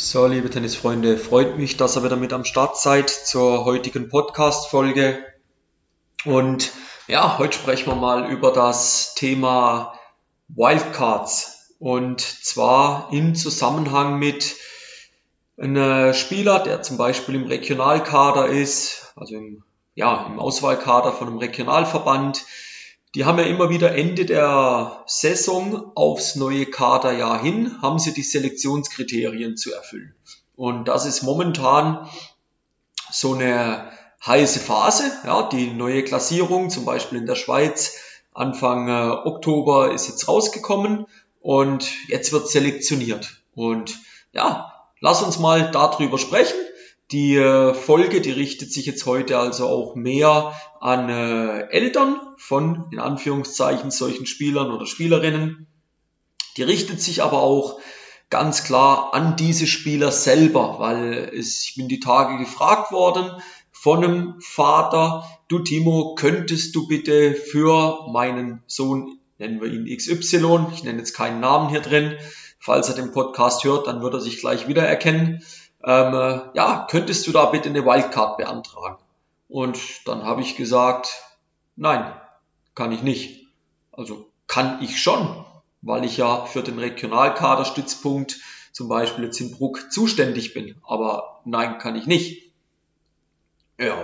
So, 0.00 0.28
liebe 0.28 0.48
Tennisfreunde, 0.48 1.18
freut 1.18 1.58
mich, 1.58 1.76
dass 1.76 1.96
ihr 1.96 2.04
wieder 2.04 2.14
mit 2.14 2.32
am 2.32 2.44
Start 2.44 2.78
seid 2.78 3.10
zur 3.10 3.64
heutigen 3.64 4.08
Podcast-Folge. 4.08 5.26
Und 6.24 6.70
ja, 7.08 7.36
heute 7.38 7.58
sprechen 7.58 7.88
wir 7.88 7.96
mal 7.96 8.30
über 8.30 8.52
das 8.52 9.16
Thema 9.16 9.98
Wildcards. 10.46 11.74
Und 11.80 12.20
zwar 12.20 13.12
im 13.12 13.34
Zusammenhang 13.34 14.20
mit 14.20 14.54
einem 15.60 16.14
Spieler, 16.14 16.60
der 16.60 16.82
zum 16.82 16.96
Beispiel 16.96 17.34
im 17.34 17.46
Regionalkader 17.46 18.46
ist, 18.46 19.12
also 19.16 19.34
im, 19.34 19.64
ja, 19.96 20.26
im 20.28 20.38
Auswahlkader 20.38 21.10
von 21.10 21.26
einem 21.26 21.38
Regionalverband, 21.38 22.44
die 23.14 23.24
haben 23.24 23.38
ja 23.38 23.44
immer 23.44 23.70
wieder 23.70 23.94
Ende 23.94 24.26
der 24.26 25.02
Saison 25.06 25.92
aufs 25.94 26.36
neue 26.36 26.66
Kaderjahr 26.66 27.40
hin, 27.40 27.80
haben 27.80 27.98
sie 27.98 28.12
die 28.12 28.22
Selektionskriterien 28.22 29.56
zu 29.56 29.72
erfüllen. 29.72 30.14
Und 30.56 30.88
das 30.88 31.06
ist 31.06 31.22
momentan 31.22 32.08
so 33.10 33.34
eine 33.34 33.90
heiße 34.26 34.60
Phase. 34.60 35.10
Ja, 35.24 35.48
die 35.48 35.70
neue 35.70 36.04
Klassierung, 36.04 36.70
zum 36.70 36.84
Beispiel 36.84 37.18
in 37.18 37.26
der 37.26 37.36
Schweiz, 37.36 37.96
Anfang 38.34 38.88
äh, 38.88 39.10
Oktober 39.24 39.92
ist 39.92 40.08
jetzt 40.08 40.28
rausgekommen 40.28 41.06
und 41.40 41.88
jetzt 42.08 42.32
wird 42.32 42.48
selektioniert. 42.48 43.40
Und 43.54 43.98
ja, 44.32 44.72
lass 45.00 45.22
uns 45.22 45.38
mal 45.38 45.70
darüber 45.70 46.18
sprechen. 46.18 46.58
Die 47.10 47.36
äh, 47.36 47.72
Folge, 47.72 48.20
die 48.20 48.30
richtet 48.30 48.70
sich 48.70 48.84
jetzt 48.84 49.06
heute 49.06 49.38
also 49.38 49.66
auch 49.66 49.94
mehr 49.94 50.52
an 50.80 51.08
äh, 51.08 51.68
Eltern 51.70 52.20
von, 52.36 52.86
in 52.92 52.98
Anführungszeichen, 52.98 53.90
solchen 53.90 54.26
Spielern 54.26 54.70
oder 54.70 54.84
Spielerinnen. 54.84 55.66
Die 56.58 56.62
richtet 56.62 57.00
sich 57.00 57.22
aber 57.22 57.42
auch 57.42 57.80
ganz 58.28 58.64
klar 58.64 59.14
an 59.14 59.36
diese 59.36 59.66
Spieler 59.66 60.12
selber, 60.12 60.78
weil 60.78 61.30
es, 61.34 61.64
ich 61.64 61.76
bin 61.76 61.88
die 61.88 62.00
Tage 62.00 62.36
gefragt 62.38 62.92
worden 62.92 63.30
von 63.70 64.04
einem 64.04 64.34
Vater, 64.40 65.24
du 65.48 65.60
Timo, 65.60 66.14
könntest 66.14 66.74
du 66.74 66.88
bitte 66.88 67.34
für 67.34 68.06
meinen 68.12 68.62
Sohn, 68.66 69.18
nennen 69.38 69.60
wir 69.62 69.72
ihn 69.72 69.86
XY, 69.86 70.66
ich 70.74 70.84
nenne 70.84 70.98
jetzt 70.98 71.14
keinen 71.14 71.40
Namen 71.40 71.70
hier 71.70 71.80
drin, 71.80 72.16
falls 72.58 72.88
er 72.88 72.96
den 72.96 73.12
Podcast 73.12 73.64
hört, 73.64 73.86
dann 73.86 74.02
wird 74.02 74.14
er 74.14 74.20
sich 74.20 74.40
gleich 74.40 74.68
wiedererkennen, 74.68 75.42
ähm, 75.84 76.14
äh, 76.14 76.40
ja, 76.54 76.86
könntest 76.90 77.26
du 77.26 77.32
da 77.32 77.46
bitte 77.46 77.68
eine 77.68 77.84
Wildcard 77.84 78.36
beantragen? 78.36 78.98
Und 79.48 79.78
dann 80.06 80.24
habe 80.24 80.42
ich 80.42 80.56
gesagt, 80.56 81.22
nein, 81.76 82.12
kann 82.74 82.92
ich 82.92 83.02
nicht. 83.02 83.46
Also 83.92 84.28
kann 84.46 84.82
ich 84.82 85.00
schon, 85.00 85.44
weil 85.82 86.04
ich 86.04 86.16
ja 86.16 86.44
für 86.44 86.62
den 86.62 86.78
Regionalkaderstützpunkt 86.78 88.40
zum 88.72 88.88
Beispiel 88.88 89.24
jetzt 89.24 89.40
in 89.40 89.52
Bruck 89.52 89.90
zuständig 89.90 90.54
bin. 90.54 90.76
Aber 90.86 91.40
nein, 91.44 91.78
kann 91.78 91.96
ich 91.96 92.06
nicht. 92.06 92.52
Ja, 93.78 93.96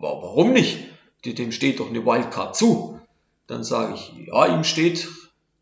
warum 0.00 0.52
nicht? 0.52 0.78
Dem 1.24 1.50
steht 1.50 1.80
doch 1.80 1.88
eine 1.88 2.06
Wildcard 2.06 2.54
zu. 2.54 3.00
Dann 3.46 3.64
sage 3.64 3.94
ich, 3.94 4.12
ja, 4.28 4.46
ihm 4.46 4.64
steht 4.64 5.08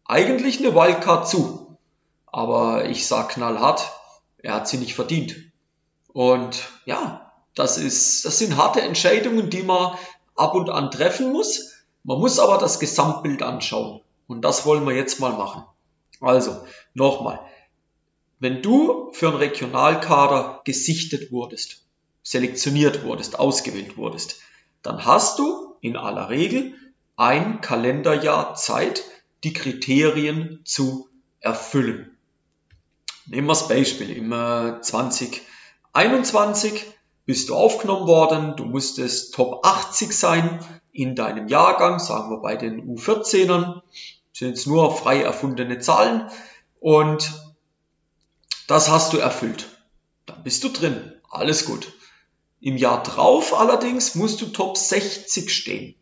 eigentlich 0.04 0.58
eine 0.58 0.74
Wildcard 0.74 1.28
zu. 1.28 1.78
Aber 2.26 2.86
ich 2.86 3.06
sage 3.06 3.34
knallhart, 3.34 3.90
er 4.38 4.54
hat 4.54 4.68
sie 4.68 4.78
nicht 4.78 4.94
verdient. 4.94 5.36
Und 6.14 6.70
ja, 6.86 7.32
das 7.56 7.76
ist, 7.76 8.24
das 8.24 8.38
sind 8.38 8.56
harte 8.56 8.80
Entscheidungen, 8.80 9.50
die 9.50 9.64
man 9.64 9.98
ab 10.36 10.54
und 10.54 10.70
an 10.70 10.92
treffen 10.92 11.32
muss. 11.32 11.74
Man 12.04 12.20
muss 12.20 12.38
aber 12.38 12.56
das 12.56 12.78
Gesamtbild 12.78 13.42
anschauen. 13.42 14.00
Und 14.28 14.42
das 14.42 14.64
wollen 14.64 14.86
wir 14.86 14.94
jetzt 14.94 15.18
mal 15.18 15.32
machen. 15.32 15.64
Also, 16.20 16.64
nochmal. 16.94 17.40
Wenn 18.38 18.62
du 18.62 19.12
für 19.12 19.28
einen 19.28 19.38
Regionalkader 19.38 20.60
gesichtet 20.64 21.32
wurdest, 21.32 21.84
selektioniert 22.22 23.02
wurdest, 23.02 23.38
ausgewählt 23.38 23.96
wurdest, 23.96 24.40
dann 24.82 25.04
hast 25.04 25.40
du 25.40 25.74
in 25.80 25.96
aller 25.96 26.30
Regel 26.30 26.74
ein 27.16 27.60
Kalenderjahr 27.60 28.55
Zeit, 28.55 29.02
die 29.42 29.52
Kriterien 29.52 30.60
zu 30.64 31.08
erfüllen. 31.40 32.16
Nehmen 33.27 33.48
wir 33.48 33.52
das 33.52 33.66
Beispiel 33.66 34.10
im 34.10 34.30
20 34.80 35.42
21 35.94 36.84
bist 37.24 37.48
du 37.48 37.55
aufgenommen 37.55 38.06
worden, 38.06 38.56
du 38.56 38.64
musstest 38.64 39.34
Top 39.34 39.64
80 39.64 40.12
sein 40.12 40.58
in 40.92 41.14
deinem 41.14 41.48
Jahrgang, 41.48 41.98
sagen 41.98 42.30
wir 42.30 42.38
bei 42.38 42.56
den 42.56 42.96
U14ern, 42.96 43.80
sind 44.33 44.48
jetzt 44.48 44.66
nur 44.66 44.94
frei 44.94 45.22
erfundene 45.22 45.78
Zahlen 45.78 46.28
und 46.80 47.33
das 48.66 48.90
hast 48.90 49.12
du 49.12 49.18
erfüllt. 49.18 49.68
Dann 50.27 50.42
bist 50.42 50.64
du 50.64 50.68
drin, 50.68 51.12
alles 51.30 51.64
gut. 51.64 51.92
Im 52.60 52.77
Jahr 52.77 53.02
drauf 53.02 53.54
allerdings 53.54 54.16
musst 54.16 54.40
du 54.40 54.46
Top 54.46 54.77
60 54.77 55.54
stehen. 55.54 55.94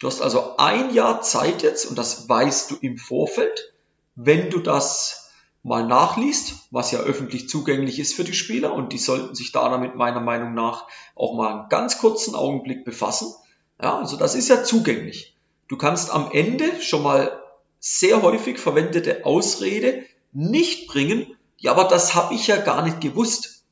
Du 0.00 0.08
hast 0.08 0.20
also 0.20 0.56
ein 0.56 0.92
Jahr 0.92 1.22
Zeit 1.22 1.62
jetzt 1.62 1.86
und 1.86 1.96
das 1.96 2.28
weißt 2.28 2.72
du 2.72 2.76
im 2.80 2.98
Vorfeld, 2.98 3.72
wenn 4.16 4.50
du 4.50 4.58
das 4.58 5.25
mal 5.66 5.84
nachliest, 5.84 6.54
was 6.70 6.92
ja 6.92 7.00
öffentlich 7.00 7.48
zugänglich 7.48 7.98
ist 7.98 8.14
für 8.14 8.22
die 8.22 8.34
Spieler 8.34 8.72
und 8.72 8.92
die 8.92 8.98
sollten 8.98 9.34
sich 9.34 9.50
da 9.50 9.68
damit 9.68 9.96
meiner 9.96 10.20
Meinung 10.20 10.54
nach 10.54 10.86
auch 11.16 11.34
mal 11.34 11.52
einen 11.52 11.68
ganz 11.68 11.98
kurzen 11.98 12.36
Augenblick 12.36 12.84
befassen. 12.84 13.34
Ja, 13.82 13.98
also 13.98 14.16
das 14.16 14.36
ist 14.36 14.48
ja 14.48 14.62
zugänglich. 14.62 15.36
Du 15.66 15.76
kannst 15.76 16.14
am 16.14 16.30
Ende 16.30 16.80
schon 16.80 17.02
mal 17.02 17.42
sehr 17.80 18.22
häufig 18.22 18.60
verwendete 18.60 19.26
Ausrede 19.26 20.04
nicht 20.32 20.86
bringen, 20.86 21.36
ja, 21.58 21.72
aber 21.72 21.84
das 21.84 22.14
habe 22.14 22.34
ich 22.34 22.46
ja 22.46 22.58
gar 22.58 22.82
nicht 22.82 23.00
gewusst. 23.00 23.64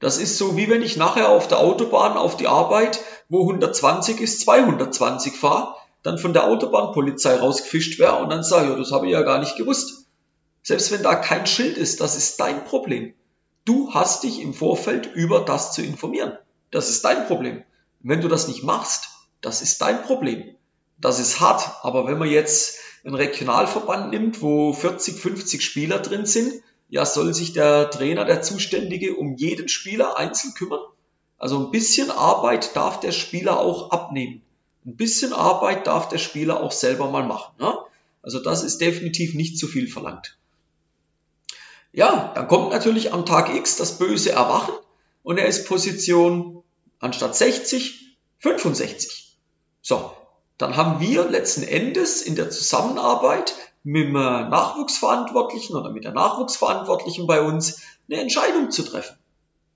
Das 0.00 0.18
ist 0.18 0.36
so, 0.36 0.54
wie 0.58 0.68
wenn 0.68 0.82
ich 0.82 0.98
nachher 0.98 1.30
auf 1.30 1.48
der 1.48 1.60
Autobahn 1.60 2.18
auf 2.18 2.36
die 2.36 2.46
Arbeit, 2.46 3.00
wo 3.30 3.40
120 3.40 4.20
ist, 4.20 4.42
220 4.42 5.34
fahre, 5.34 5.76
dann 6.02 6.18
von 6.18 6.34
der 6.34 6.44
Autobahnpolizei 6.44 7.36
rausgefischt 7.36 7.98
wäre 7.98 8.16
und 8.16 8.28
dann 8.28 8.44
sage, 8.44 8.68
ja, 8.68 8.76
das 8.76 8.92
habe 8.92 9.06
ich 9.06 9.12
ja 9.12 9.22
gar 9.22 9.38
nicht 9.38 9.56
gewusst. 9.56 10.07
Selbst 10.68 10.92
wenn 10.92 11.02
da 11.02 11.14
kein 11.14 11.46
Schild 11.46 11.78
ist, 11.78 12.02
das 12.02 12.14
ist 12.14 12.38
dein 12.40 12.66
Problem. 12.66 13.14
Du 13.64 13.94
hast 13.94 14.22
dich 14.22 14.42
im 14.42 14.52
Vorfeld 14.52 15.06
über 15.06 15.40
das 15.40 15.72
zu 15.72 15.80
informieren. 15.80 16.36
Das 16.70 16.90
ist 16.90 17.02
dein 17.06 17.26
Problem. 17.26 17.64
wenn 18.00 18.20
du 18.20 18.28
das 18.28 18.48
nicht 18.48 18.64
machst, 18.64 19.08
das 19.40 19.62
ist 19.62 19.80
dein 19.80 20.02
Problem. 20.02 20.44
Das 20.98 21.20
ist 21.20 21.40
hart. 21.40 21.82
Aber 21.84 22.06
wenn 22.06 22.18
man 22.18 22.28
jetzt 22.28 22.80
einen 23.02 23.14
Regionalverband 23.14 24.10
nimmt, 24.10 24.42
wo 24.42 24.74
40, 24.74 25.18
50 25.18 25.64
Spieler 25.64 26.00
drin 26.00 26.26
sind, 26.26 26.52
ja, 26.90 27.06
soll 27.06 27.32
sich 27.32 27.54
der 27.54 27.90
Trainer, 27.90 28.26
der 28.26 28.42
Zuständige 28.42 29.16
um 29.16 29.36
jeden 29.36 29.70
Spieler 29.70 30.18
einzeln 30.18 30.52
kümmern? 30.52 30.82
Also 31.38 31.64
ein 31.64 31.70
bisschen 31.70 32.10
Arbeit 32.10 32.76
darf 32.76 33.00
der 33.00 33.12
Spieler 33.12 33.58
auch 33.58 33.90
abnehmen. 33.90 34.42
Ein 34.84 34.96
bisschen 34.96 35.32
Arbeit 35.32 35.86
darf 35.86 36.10
der 36.10 36.18
Spieler 36.18 36.62
auch 36.62 36.72
selber 36.72 37.10
mal 37.10 37.24
machen. 37.24 37.54
Ne? 37.58 37.74
Also 38.20 38.38
das 38.38 38.62
ist 38.62 38.82
definitiv 38.82 39.32
nicht 39.32 39.56
zu 39.56 39.66
viel 39.66 39.88
verlangt. 39.88 40.34
Ja, 41.92 42.32
dann 42.34 42.48
kommt 42.48 42.70
natürlich 42.70 43.12
am 43.12 43.24
Tag 43.24 43.54
X 43.54 43.76
das 43.76 43.98
böse 43.98 44.32
Erwachen 44.32 44.74
und 45.22 45.38
er 45.38 45.46
ist 45.46 45.66
Position 45.66 46.62
anstatt 46.98 47.36
60 47.36 48.16
65. 48.40 49.36
So, 49.80 50.12
dann 50.58 50.76
haben 50.76 51.00
wir 51.00 51.28
letzten 51.28 51.62
Endes 51.62 52.22
in 52.22 52.36
der 52.36 52.50
Zusammenarbeit 52.50 53.54
mit 53.82 54.06
dem 54.06 54.12
Nachwuchsverantwortlichen 54.12 55.76
oder 55.76 55.90
mit 55.90 56.04
der 56.04 56.12
Nachwuchsverantwortlichen 56.12 57.26
bei 57.26 57.40
uns 57.40 57.80
eine 58.08 58.20
Entscheidung 58.20 58.70
zu 58.70 58.82
treffen. 58.82 59.16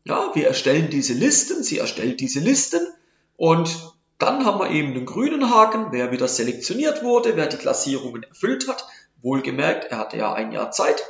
Ja, 0.05 0.31
wir 0.35 0.49
erstellen 0.49 0.91
diese 0.91 1.15
Listen, 1.15 1.63
sie 1.63 1.79
erstellt 1.79 2.21
diese 2.21 2.41
Listen 2.41 2.81
und 3.37 3.95
dann 4.19 4.45
haben 4.45 4.61
wir 4.61 4.71
eben 4.71 4.95
den 4.95 5.07
grünen 5.07 5.51
Haken, 5.51 5.89
wer 5.91 6.13
wieder 6.13 6.29
selektioniert 6.29 7.03
wurde, 7.03 7.37
wer 7.37 7.47
die 7.47 7.57
Klassierungen 7.57 8.23
erfüllt 8.25 8.69
hat. 8.69 8.87
Wohlgemerkt, 9.23 9.91
er 9.91 9.99
hatte 9.99 10.17
ja 10.17 10.33
ein 10.33 10.53
Jahr 10.53 10.71
Zeit 10.73 11.03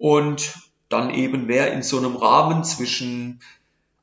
und 0.00 0.54
dann 0.88 1.14
eben 1.14 1.46
wer 1.46 1.72
in 1.72 1.82
so 1.82 1.98
einem 1.98 2.16
Rahmen 2.16 2.64
zwischen 2.64 3.40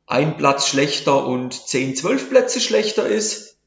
ein 0.05 0.37
Platz 0.37 0.67
schlechter 0.67 1.25
und 1.25 1.53
10, 1.53 1.95
12 1.95 2.29
Plätze 2.29 2.61
schlechter 2.61 3.07
ist. 3.07 3.57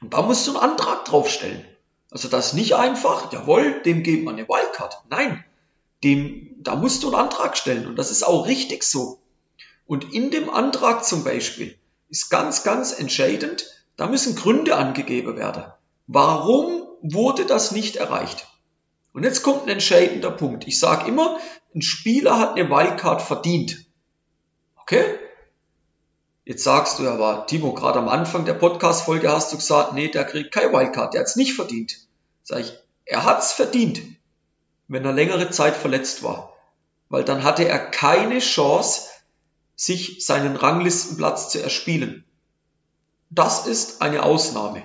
Und 0.00 0.14
da 0.14 0.22
musst 0.22 0.46
du 0.46 0.52
einen 0.52 0.70
Antrag 0.70 1.04
draufstellen. 1.04 1.64
Also 2.12 2.28
das 2.28 2.48
ist 2.48 2.52
nicht 2.54 2.76
einfach, 2.76 3.32
jawohl, 3.32 3.82
dem 3.82 4.04
geben 4.04 4.22
wir 4.24 4.30
eine 4.30 4.48
Wildcard. 4.48 5.02
Nein, 5.10 5.44
dem, 6.04 6.54
da 6.58 6.76
musst 6.76 7.02
du 7.02 7.08
einen 7.08 7.16
Antrag 7.16 7.56
stellen 7.56 7.88
und 7.88 7.96
das 7.96 8.12
ist 8.12 8.22
auch 8.22 8.46
richtig 8.46 8.84
so. 8.84 9.18
Und 9.84 10.14
in 10.14 10.30
dem 10.30 10.48
Antrag 10.48 11.04
zum 11.04 11.24
Beispiel 11.24 11.76
ist 12.08 12.30
ganz, 12.30 12.62
ganz 12.62 12.96
entscheidend, 12.96 13.66
da 13.96 14.06
müssen 14.06 14.36
Gründe 14.36 14.76
angegeben 14.76 15.36
werden. 15.36 15.64
Warum 16.06 16.86
wurde 17.02 17.46
das 17.46 17.72
nicht 17.72 17.96
erreicht? 17.96 18.46
Und 19.12 19.24
jetzt 19.24 19.42
kommt 19.42 19.64
ein 19.64 19.68
entscheidender 19.68 20.30
Punkt. 20.30 20.66
Ich 20.66 20.78
sage 20.78 21.08
immer, 21.08 21.38
ein 21.74 21.82
Spieler 21.82 22.38
hat 22.38 22.56
eine 22.56 22.70
Wildcard 22.70 23.22
verdient. 23.22 23.84
Okay? 24.76 25.18
Jetzt 26.44 26.64
sagst 26.64 26.98
du 26.98 27.08
aber, 27.08 27.46
Timo, 27.46 27.72
gerade 27.72 27.98
am 27.98 28.08
Anfang 28.08 28.44
der 28.44 28.54
Podcast-Folge 28.54 29.30
hast 29.30 29.52
du 29.52 29.56
gesagt, 29.56 29.92
nee, 29.92 30.08
der 30.08 30.24
kriegt 30.24 30.52
keine 30.52 30.72
Wildcard, 30.72 31.14
der 31.14 31.20
hat's 31.20 31.36
nicht 31.36 31.54
verdient. 31.54 31.98
Sag 32.42 32.60
ich, 32.60 32.72
er 33.04 33.24
hat's 33.24 33.52
verdient, 33.52 34.00
wenn 34.88 35.04
er 35.04 35.12
längere 35.12 35.50
Zeit 35.50 35.76
verletzt 35.76 36.22
war. 36.22 36.52
weil 37.12 37.24
dann 37.24 37.44
hatte 37.44 37.68
er 37.68 37.78
keine 37.78 38.38
Chance, 38.38 39.10
sich 39.76 40.24
seinen 40.24 40.56
Ranglistenplatz 40.56 41.50
zu 41.50 41.62
erspielen. 41.62 42.24
Das 43.28 43.66
ist 43.66 44.00
eine 44.00 44.22
Ausnahme. 44.22 44.82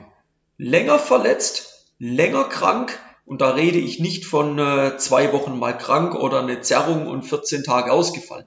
Länger 0.57 0.99
verletzt, 0.99 1.85
länger 1.99 2.43
krank, 2.43 2.99
und 3.27 3.41
da 3.41 3.49
rede 3.49 3.77
ich 3.77 3.99
nicht 3.99 4.23
von 4.23 4.57
äh, 4.57 4.97
zwei 4.97 5.33
Wochen 5.33 5.59
mal 5.59 5.77
krank 5.77 6.15
oder 6.15 6.39
eine 6.39 6.61
Zerrung 6.61 7.07
und 7.07 7.23
14 7.23 7.63
Tage 7.63 7.91
ausgefallen. 7.91 8.45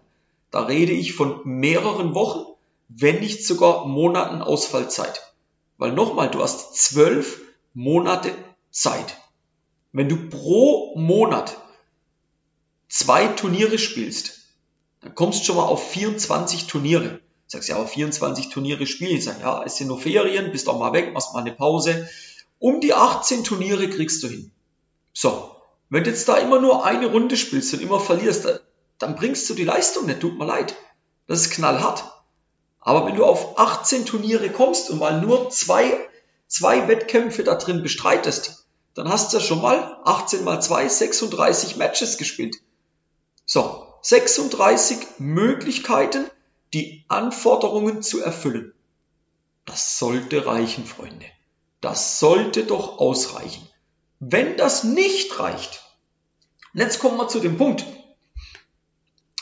Da 0.50 0.62
rede 0.62 0.92
ich 0.92 1.12
von 1.12 1.42
mehreren 1.44 2.14
Wochen, 2.14 2.46
wenn 2.88 3.20
nicht 3.20 3.46
sogar 3.46 3.84
Monaten 3.84 4.40
Ausfallzeit. 4.40 5.34
Weil 5.76 5.92
nochmal, 5.92 6.30
du 6.30 6.40
hast 6.40 6.76
zwölf 6.76 7.42
Monate 7.74 8.32
Zeit. 8.70 9.18
Wenn 9.92 10.08
du 10.08 10.30
pro 10.30 10.96
Monat 10.96 11.58
zwei 12.88 13.26
Turniere 13.26 13.78
spielst, 13.78 14.46
dann 15.02 15.14
kommst 15.14 15.40
du 15.40 15.44
schon 15.44 15.56
mal 15.56 15.64
auf 15.64 15.90
24 15.90 16.68
Turniere. 16.68 17.20
Sagst 17.48 17.68
ja, 17.68 17.76
auf 17.76 17.90
24 17.90 18.48
Turniere 18.48 18.86
spielen. 18.86 19.20
Sag, 19.20 19.42
ja, 19.42 19.62
es 19.62 19.76
sind 19.76 19.88
nur 19.88 20.00
Ferien, 20.00 20.52
bist 20.52 20.70
auch 20.70 20.78
mal 20.78 20.94
weg, 20.94 21.12
machst 21.12 21.34
mal 21.34 21.40
eine 21.40 21.52
Pause. 21.52 22.08
Um 22.58 22.80
die 22.80 22.94
18 22.94 23.44
Turniere 23.44 23.90
kriegst 23.90 24.22
du 24.22 24.28
hin. 24.28 24.50
So, 25.12 25.56
wenn 25.88 26.04
du 26.04 26.10
jetzt 26.10 26.28
da 26.28 26.36
immer 26.36 26.60
nur 26.60 26.84
eine 26.84 27.06
Runde 27.06 27.36
spielst 27.36 27.74
und 27.74 27.82
immer 27.82 28.00
verlierst, 28.00 28.60
dann 28.98 29.16
bringst 29.16 29.48
du 29.50 29.54
die 29.54 29.64
Leistung 29.64 30.06
nicht, 30.06 30.20
tut 30.20 30.38
mir 30.38 30.46
leid. 30.46 30.76
Das 31.26 31.40
ist 31.40 31.50
knallhart. 31.50 32.04
Aber 32.80 33.06
wenn 33.06 33.16
du 33.16 33.24
auf 33.24 33.58
18 33.58 34.06
Turniere 34.06 34.50
kommst 34.50 34.90
und 34.90 34.98
mal 34.98 35.20
nur 35.20 35.50
zwei, 35.50 36.08
zwei 36.46 36.88
Wettkämpfe 36.88 37.44
da 37.44 37.56
drin 37.56 37.82
bestreitest, 37.82 38.66
dann 38.94 39.08
hast 39.08 39.32
du 39.32 39.38
ja 39.38 39.42
schon 39.42 39.62
mal 39.62 39.98
18 40.04 40.44
mal 40.44 40.60
2, 40.60 40.88
36 40.88 41.76
Matches 41.76 42.18
gespielt. 42.18 42.56
So, 43.46 43.86
36 44.02 44.98
Möglichkeiten, 45.18 46.30
die 46.72 47.04
Anforderungen 47.08 48.02
zu 48.02 48.22
erfüllen. 48.22 48.72
Das 49.66 49.98
sollte 49.98 50.46
reichen, 50.46 50.86
Freunde. 50.86 51.26
Das 51.80 52.18
sollte 52.18 52.64
doch 52.64 52.98
ausreichen. 52.98 53.69
Wenn 54.20 54.56
das 54.56 54.84
nicht 54.84 55.38
reicht, 55.38 55.82
und 56.74 56.80
jetzt 56.80 57.00
kommen 57.00 57.16
wir 57.16 57.28
zu 57.28 57.40
dem 57.40 57.56
Punkt, 57.56 57.84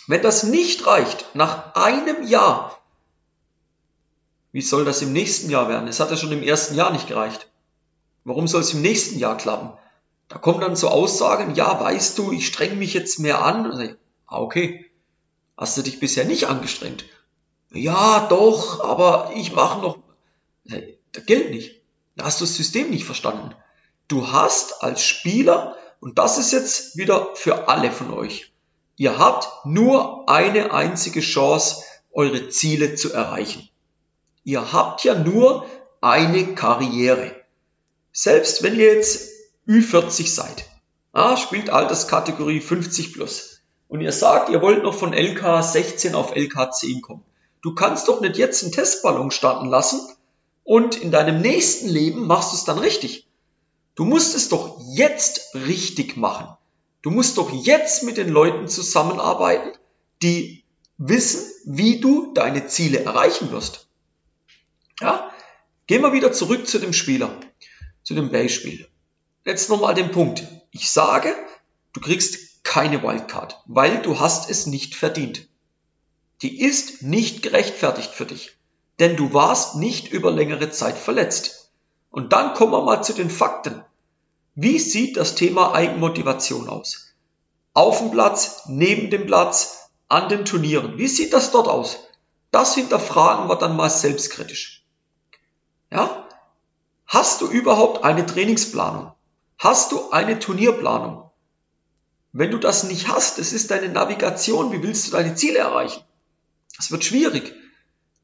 wenn 0.06 0.22
das 0.22 0.44
nicht 0.44 0.86
reicht, 0.86 1.34
nach 1.34 1.74
einem 1.74 2.26
Jahr, 2.26 2.80
wie 4.52 4.62
soll 4.62 4.84
das 4.84 5.02
im 5.02 5.12
nächsten 5.12 5.50
Jahr 5.50 5.68
werden? 5.68 5.88
Es 5.88 6.00
hat 6.00 6.10
ja 6.10 6.16
schon 6.16 6.32
im 6.32 6.42
ersten 6.42 6.74
Jahr 6.74 6.90
nicht 6.92 7.08
gereicht. 7.08 7.50
Warum 8.24 8.48
soll 8.48 8.62
es 8.62 8.72
im 8.72 8.80
nächsten 8.80 9.18
Jahr 9.18 9.36
klappen? 9.36 9.76
Da 10.28 10.38
kommen 10.38 10.60
dann 10.60 10.76
so 10.76 10.88
Aussagen, 10.88 11.54
ja, 11.54 11.80
weißt 11.80 12.16
du, 12.16 12.32
ich 12.32 12.46
streng 12.46 12.78
mich 12.78 12.94
jetzt 12.94 13.18
mehr 13.18 13.44
an. 13.44 13.96
Ah, 14.26 14.40
okay. 14.40 14.90
Hast 15.56 15.76
du 15.76 15.82
dich 15.82 16.00
bisher 16.00 16.24
nicht 16.24 16.46
angestrengt? 16.46 17.04
Ja, 17.70 18.26
doch, 18.28 18.80
aber 18.80 19.32
ich 19.34 19.52
mache 19.52 19.80
noch. 19.80 19.98
Das 20.64 21.26
gilt 21.26 21.50
nicht. 21.50 21.82
Da 22.16 22.24
hast 22.24 22.40
du 22.40 22.44
das 22.44 22.54
System 22.54 22.90
nicht 22.90 23.04
verstanden. 23.04 23.54
Du 24.08 24.32
hast 24.32 24.82
als 24.82 25.02
Spieler, 25.02 25.76
und 26.00 26.18
das 26.18 26.38
ist 26.38 26.50
jetzt 26.52 26.96
wieder 26.96 27.28
für 27.34 27.68
alle 27.68 27.92
von 27.92 28.10
euch, 28.14 28.50
ihr 28.96 29.18
habt 29.18 29.66
nur 29.66 30.28
eine 30.30 30.72
einzige 30.72 31.20
Chance, 31.20 31.84
eure 32.10 32.48
Ziele 32.48 32.94
zu 32.94 33.12
erreichen. 33.12 33.68
Ihr 34.44 34.72
habt 34.72 35.04
ja 35.04 35.14
nur 35.14 35.66
eine 36.00 36.54
Karriere. 36.54 37.36
Selbst 38.12 38.62
wenn 38.62 38.78
ihr 38.78 38.94
jetzt 38.94 39.30
Ü40 39.68 40.26
seid, 40.26 40.64
ah, 41.12 41.36
spielt 41.36 41.68
Alterskategorie 41.68 42.60
50 42.60 43.12
plus, 43.12 43.60
und 43.88 44.00
ihr 44.00 44.12
sagt, 44.12 44.48
ihr 44.48 44.62
wollt 44.62 44.84
noch 44.84 44.94
von 44.94 45.12
LK 45.12 45.62
16 45.62 46.14
auf 46.14 46.34
LK 46.34 46.72
10 46.72 47.02
kommen. 47.02 47.24
Du 47.60 47.74
kannst 47.74 48.08
doch 48.08 48.22
nicht 48.22 48.38
jetzt 48.38 48.62
einen 48.62 48.72
Testballon 48.72 49.30
starten 49.30 49.68
lassen 49.68 50.00
und 50.64 50.96
in 50.96 51.10
deinem 51.10 51.42
nächsten 51.42 51.88
Leben 51.88 52.26
machst 52.26 52.52
du 52.52 52.56
es 52.56 52.64
dann 52.64 52.78
richtig. 52.78 53.27
Du 53.98 54.04
musst 54.04 54.36
es 54.36 54.48
doch 54.48 54.80
jetzt 54.94 55.56
richtig 55.56 56.16
machen. 56.16 56.56
Du 57.02 57.10
musst 57.10 57.36
doch 57.36 57.50
jetzt 57.50 58.04
mit 58.04 58.16
den 58.16 58.28
Leuten 58.28 58.68
zusammenarbeiten, 58.68 59.76
die 60.22 60.62
wissen, 60.98 61.50
wie 61.64 61.98
du 61.98 62.32
deine 62.32 62.68
Ziele 62.68 63.00
erreichen 63.00 63.50
wirst. 63.50 63.88
Ja? 65.00 65.32
Gehen 65.88 66.02
wir 66.02 66.12
wieder 66.12 66.30
zurück 66.30 66.68
zu 66.68 66.78
dem 66.78 66.92
Spieler, 66.92 67.40
zu 68.04 68.14
dem 68.14 68.30
Beispiel. 68.30 68.86
Jetzt 69.44 69.68
nochmal 69.68 69.94
den 69.94 70.12
Punkt. 70.12 70.46
Ich 70.70 70.90
sage, 70.90 71.34
du 71.92 72.00
kriegst 72.00 72.62
keine 72.62 73.02
Wildcard, 73.02 73.60
weil 73.66 74.00
du 74.00 74.20
hast 74.20 74.48
es 74.48 74.66
nicht 74.66 74.94
verdient. 74.94 75.48
Die 76.42 76.60
ist 76.60 77.02
nicht 77.02 77.42
gerechtfertigt 77.42 78.12
für 78.12 78.26
dich, 78.26 78.56
denn 79.00 79.16
du 79.16 79.32
warst 79.32 79.74
nicht 79.74 80.12
über 80.12 80.30
längere 80.30 80.70
Zeit 80.70 80.96
verletzt. 80.96 81.72
Und 82.10 82.32
dann 82.32 82.54
kommen 82.54 82.70
wir 82.70 82.84
mal 82.84 83.02
zu 83.02 83.12
den 83.12 83.28
Fakten. 83.28 83.82
Wie 84.60 84.80
sieht 84.80 85.16
das 85.16 85.36
Thema 85.36 85.72
Eigenmotivation 85.72 86.68
aus? 86.68 87.14
Auf 87.74 87.98
dem 87.98 88.10
Platz, 88.10 88.62
neben 88.66 89.08
dem 89.08 89.24
Platz, 89.24 89.88
an 90.08 90.28
den 90.28 90.44
Turnieren. 90.44 90.98
Wie 90.98 91.06
sieht 91.06 91.32
das 91.32 91.52
dort 91.52 91.68
aus? 91.68 92.08
Das 92.50 92.74
hinterfragen 92.74 93.48
wir 93.48 93.54
dann 93.54 93.76
mal 93.76 93.88
selbstkritisch. 93.88 94.84
Ja? 95.92 96.26
Hast 97.06 97.40
du 97.40 97.46
überhaupt 97.46 98.02
eine 98.02 98.26
Trainingsplanung? 98.26 99.12
Hast 99.58 99.92
du 99.92 100.10
eine 100.10 100.40
Turnierplanung? 100.40 101.30
Wenn 102.32 102.50
du 102.50 102.58
das 102.58 102.82
nicht 102.82 103.06
hast, 103.06 103.38
es 103.38 103.52
ist 103.52 103.70
deine 103.70 103.90
Navigation, 103.90 104.72
wie 104.72 104.82
willst 104.82 105.06
du 105.06 105.12
deine 105.12 105.36
Ziele 105.36 105.60
erreichen? 105.60 106.02
Das 106.76 106.90
wird 106.90 107.04
schwierig. 107.04 107.54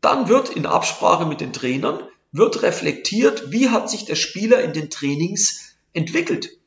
Dann 0.01 0.27
wird 0.27 0.49
in 0.49 0.67
Absprache 0.67 1.27
mit 1.27 1.41
den 1.41 1.53
Trainern, 1.53 2.03
wird 2.33 2.63
reflektiert, 2.63 3.53
wie 3.53 3.71
hat 3.71 3.89
sich 3.89 4.05
der 4.05 4.17
Spieler 4.17 4.63
in 4.63 4.73
den 4.73 4.91
Trainings 4.91 5.74
entwickelt? 5.95 6.59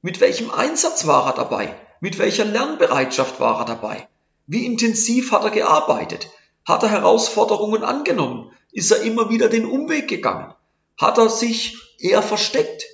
Mit 0.00 0.20
welchem 0.20 0.50
Einsatz 0.50 1.06
war 1.06 1.26
er 1.26 1.34
dabei? 1.34 1.78
Mit 2.00 2.18
welcher 2.18 2.44
Lernbereitschaft 2.44 3.38
war 3.38 3.60
er 3.60 3.64
dabei? 3.64 4.08
Wie 4.48 4.66
intensiv 4.66 5.30
hat 5.30 5.44
er 5.44 5.50
gearbeitet? 5.50 6.28
Hat 6.66 6.82
er 6.82 6.90
Herausforderungen 6.90 7.84
angenommen? 7.84 8.50
Ist 8.72 8.90
er 8.90 9.02
immer 9.02 9.30
wieder 9.30 9.48
den 9.48 9.66
Umweg 9.66 10.08
gegangen? 10.08 10.52
Hat 10.96 11.18
er 11.18 11.28
sich 11.28 11.76
eher 11.98 12.22
versteckt? 12.22 12.84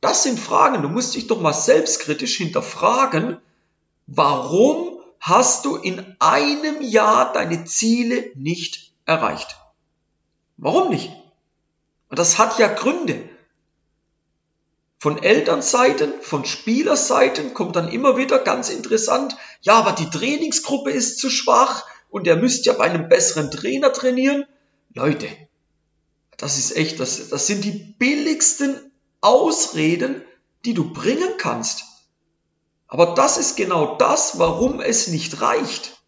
Das 0.00 0.22
sind 0.22 0.38
Fragen. 0.38 0.82
Du 0.82 0.88
musst 0.88 1.14
dich 1.14 1.26
doch 1.26 1.40
mal 1.40 1.52
selbstkritisch 1.52 2.36
hinterfragen, 2.36 3.38
warum 4.06 5.00
hast 5.18 5.64
du 5.64 5.76
in 5.76 6.14
einem 6.20 6.82
Jahr 6.82 7.32
deine 7.32 7.64
Ziele 7.64 8.30
nicht 8.34 8.92
erreicht? 9.06 9.56
Warum 10.56 10.90
nicht? 10.90 11.10
Und 12.10 12.18
das 12.18 12.38
hat 12.38 12.58
ja 12.58 12.68
Gründe. 12.68 13.28
Von 15.04 15.22
Elternseiten, 15.22 16.14
von 16.22 16.46
Spielerseiten 16.46 17.52
kommt 17.52 17.76
dann 17.76 17.90
immer 17.90 18.16
wieder 18.16 18.38
ganz 18.38 18.70
interessant, 18.70 19.36
ja, 19.60 19.74
aber 19.74 19.92
die 19.92 20.08
Trainingsgruppe 20.08 20.90
ist 20.90 21.18
zu 21.18 21.28
schwach 21.28 21.84
und 22.08 22.26
er 22.26 22.36
müsste 22.36 22.70
ja 22.70 22.72
bei 22.72 22.84
einem 22.84 23.10
besseren 23.10 23.50
Trainer 23.50 23.92
trainieren. 23.92 24.46
Leute, 24.94 25.26
das 26.38 26.56
ist 26.56 26.74
echt, 26.74 27.00
das, 27.00 27.28
das 27.28 27.46
sind 27.46 27.64
die 27.64 27.94
billigsten 27.98 28.92
Ausreden, 29.20 30.22
die 30.64 30.72
du 30.72 30.90
bringen 30.94 31.34
kannst. 31.36 31.84
Aber 32.86 33.12
das 33.14 33.36
ist 33.36 33.58
genau 33.58 33.96
das, 33.96 34.38
warum 34.38 34.80
es 34.80 35.08
nicht 35.08 35.42
reicht. 35.42 36.02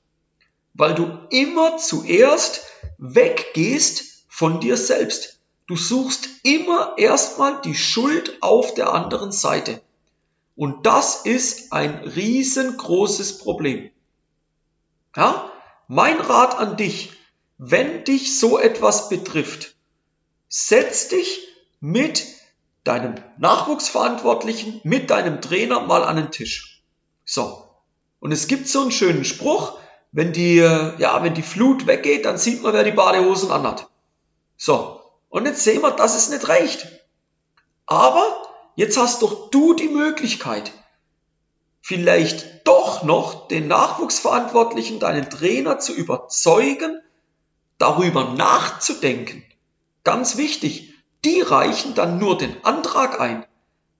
Weil 0.72 0.94
du 0.94 1.18
immer 1.28 1.76
zuerst 1.76 2.62
weggehst 2.96 4.24
von 4.26 4.58
dir 4.60 4.78
selbst. 4.78 5.35
Du 5.66 5.76
suchst 5.76 6.28
immer 6.44 6.94
erstmal 6.96 7.60
die 7.62 7.74
Schuld 7.74 8.38
auf 8.40 8.74
der 8.74 8.92
anderen 8.92 9.32
Seite. 9.32 9.82
Und 10.54 10.86
das 10.86 11.26
ist 11.26 11.72
ein 11.72 11.96
riesengroßes 11.96 13.38
Problem. 13.38 13.90
Ja? 15.16 15.52
Mein 15.88 16.20
Rat 16.20 16.58
an 16.58 16.76
dich, 16.76 17.12
wenn 17.58 18.04
dich 18.04 18.38
so 18.38 18.58
etwas 18.58 19.08
betrifft, 19.08 19.76
setz 20.48 21.08
dich 21.08 21.48
mit 21.80 22.26
deinem 22.84 23.16
Nachwuchsverantwortlichen, 23.38 24.80
mit 24.84 25.10
deinem 25.10 25.40
Trainer 25.40 25.80
mal 25.80 26.04
an 26.04 26.16
den 26.16 26.30
Tisch. 26.30 26.82
So. 27.24 27.68
Und 28.20 28.32
es 28.32 28.46
gibt 28.46 28.68
so 28.68 28.82
einen 28.82 28.92
schönen 28.92 29.24
Spruch, 29.24 29.78
wenn 30.12 30.32
die, 30.32 30.56
ja, 30.56 31.22
wenn 31.22 31.34
die 31.34 31.42
Flut 31.42 31.86
weggeht, 31.86 32.24
dann 32.24 32.38
sieht 32.38 32.62
man, 32.62 32.72
wer 32.72 32.84
die 32.84 32.92
Badehosen 32.92 33.50
anhat. 33.50 33.88
So. 34.56 34.95
Und 35.36 35.44
jetzt 35.44 35.64
sehen 35.64 35.82
wir, 35.82 35.90
dass 35.90 36.16
es 36.16 36.30
nicht 36.30 36.48
reicht. 36.48 36.86
Aber 37.84 38.48
jetzt 38.74 38.96
hast 38.96 39.20
doch 39.20 39.50
du 39.50 39.74
die 39.74 39.90
Möglichkeit, 39.90 40.72
vielleicht 41.82 42.66
doch 42.66 43.02
noch 43.02 43.46
den 43.46 43.68
Nachwuchsverantwortlichen, 43.68 44.98
deinen 44.98 45.28
Trainer 45.28 45.78
zu 45.78 45.92
überzeugen, 45.92 47.02
darüber 47.76 48.32
nachzudenken. 48.32 49.44
Ganz 50.04 50.38
wichtig, 50.38 50.94
die 51.26 51.42
reichen 51.42 51.94
dann 51.94 52.18
nur 52.18 52.38
den 52.38 52.64
Antrag 52.64 53.20
ein. 53.20 53.44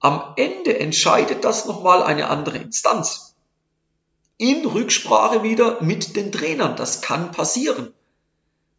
Am 0.00 0.32
Ende 0.36 0.80
entscheidet 0.80 1.44
das 1.44 1.66
nochmal 1.66 2.02
eine 2.02 2.30
andere 2.30 2.56
Instanz. 2.56 3.36
in 4.38 4.64
Rücksprache 4.64 5.42
wieder 5.42 5.82
mit 5.82 6.16
den 6.16 6.32
Trainern. 6.32 6.76
Das 6.76 7.02
kann 7.02 7.30
passieren. 7.30 7.92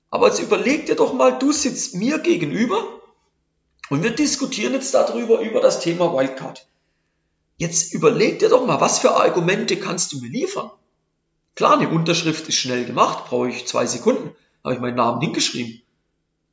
Aber 0.10 0.28
jetzt 0.28 0.40
überleg 0.40 0.86
dir 0.86 0.96
doch 0.96 1.14
mal, 1.14 1.38
du 1.38 1.52
sitzt 1.52 1.96
mir 1.96 2.20
gegenüber 2.20 3.02
und 3.90 4.04
wir 4.04 4.12
diskutieren 4.12 4.74
jetzt 4.74 4.94
darüber, 4.94 5.40
über 5.40 5.62
das 5.62 5.82
Thema 5.82 6.14
Wildcard. 6.14 6.68
Jetzt 7.58 7.94
überleg 7.94 8.40
dir 8.40 8.50
doch 8.50 8.66
mal, 8.66 8.80
was 8.80 9.00
für 9.00 9.16
Argumente 9.16 9.78
kannst 9.78 10.14
du 10.14 10.20
mir 10.20 10.30
liefern? 10.30 10.72
Klar, 11.56 11.80
eine 11.80 11.90
Unterschrift 11.90 12.48
ist 12.48 12.56
schnell 12.56 12.86
gemacht, 12.86 13.26
brauche 13.26 13.50
ich 13.50 13.68
zwei 13.68 13.86
Sekunden, 13.86 14.36
habe 14.64 14.76
ich 14.76 14.80
meinen 14.80 14.96
Namen 14.96 15.22
hingeschrieben. 15.22 15.82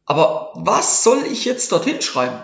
Aber 0.07 0.53
was 0.55 1.03
soll 1.03 1.23
ich 1.31 1.45
jetzt 1.45 1.73
dorthin 1.73 2.01
schreiben? 2.01 2.43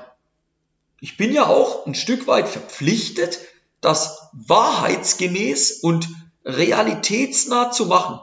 Ich 1.00 1.17
bin 1.17 1.33
ja 1.33 1.47
auch 1.47 1.87
ein 1.87 1.95
Stück 1.95 2.26
weit 2.26 2.49
verpflichtet, 2.49 3.40
das 3.81 4.29
wahrheitsgemäß 4.33 5.81
und 5.83 6.09
realitätsnah 6.45 7.71
zu 7.71 7.87
machen. 7.87 8.21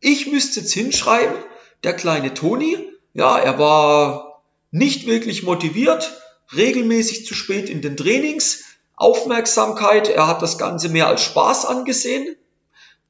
Ich 0.00 0.28
müsste 0.30 0.60
jetzt 0.60 0.72
hinschreiben, 0.72 1.36
der 1.84 1.94
kleine 1.94 2.34
Toni, 2.34 2.76
ja, 3.14 3.38
er 3.38 3.58
war 3.58 4.42
nicht 4.70 5.06
wirklich 5.06 5.42
motiviert, 5.42 6.12
regelmäßig 6.54 7.26
zu 7.26 7.34
spät 7.34 7.68
in 7.68 7.82
den 7.82 7.96
Trainings, 7.96 8.64
Aufmerksamkeit, 8.96 10.08
er 10.08 10.26
hat 10.26 10.42
das 10.42 10.58
Ganze 10.58 10.88
mehr 10.88 11.06
als 11.06 11.22
Spaß 11.22 11.66
angesehen, 11.66 12.36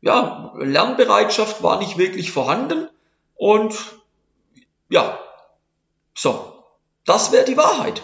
ja, 0.01 0.53
Lernbereitschaft 0.59 1.63
war 1.63 1.79
nicht 1.79 1.99
wirklich 1.99 2.31
vorhanden 2.31 2.89
und 3.35 3.75
ja, 4.89 5.19
so, 6.15 6.65
das 7.05 7.33
wäre 7.33 7.45
die 7.45 7.57
Wahrheit. 7.57 8.03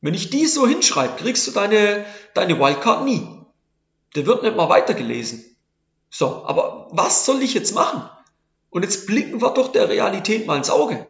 Wenn 0.00 0.14
ich 0.14 0.30
die 0.30 0.46
so 0.46 0.66
hinschreibe, 0.66 1.16
kriegst 1.16 1.46
du 1.46 1.50
deine, 1.50 2.04
deine 2.34 2.58
Wildcard 2.58 3.04
nie. 3.04 3.26
Der 4.14 4.26
wird 4.26 4.42
nicht 4.42 4.56
mal 4.56 4.68
weitergelesen. 4.68 5.44
So, 6.10 6.44
aber 6.46 6.88
was 6.92 7.26
soll 7.26 7.42
ich 7.42 7.54
jetzt 7.54 7.74
machen? 7.74 8.08
Und 8.76 8.82
jetzt 8.82 9.06
blicken 9.06 9.40
wir 9.40 9.54
doch 9.54 9.72
der 9.72 9.88
Realität 9.88 10.46
mal 10.46 10.58
ins 10.58 10.68
Auge. 10.68 11.06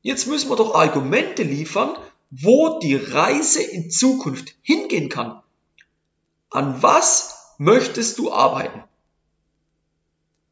Jetzt 0.00 0.28
müssen 0.28 0.48
wir 0.48 0.54
doch 0.54 0.76
Argumente 0.76 1.42
liefern, 1.42 1.98
wo 2.30 2.78
die 2.78 2.94
Reise 2.94 3.64
in 3.64 3.90
Zukunft 3.90 4.54
hingehen 4.62 5.08
kann. 5.08 5.42
An 6.50 6.80
was 6.84 7.56
möchtest 7.58 8.16
du 8.20 8.30
arbeiten? 8.30 8.84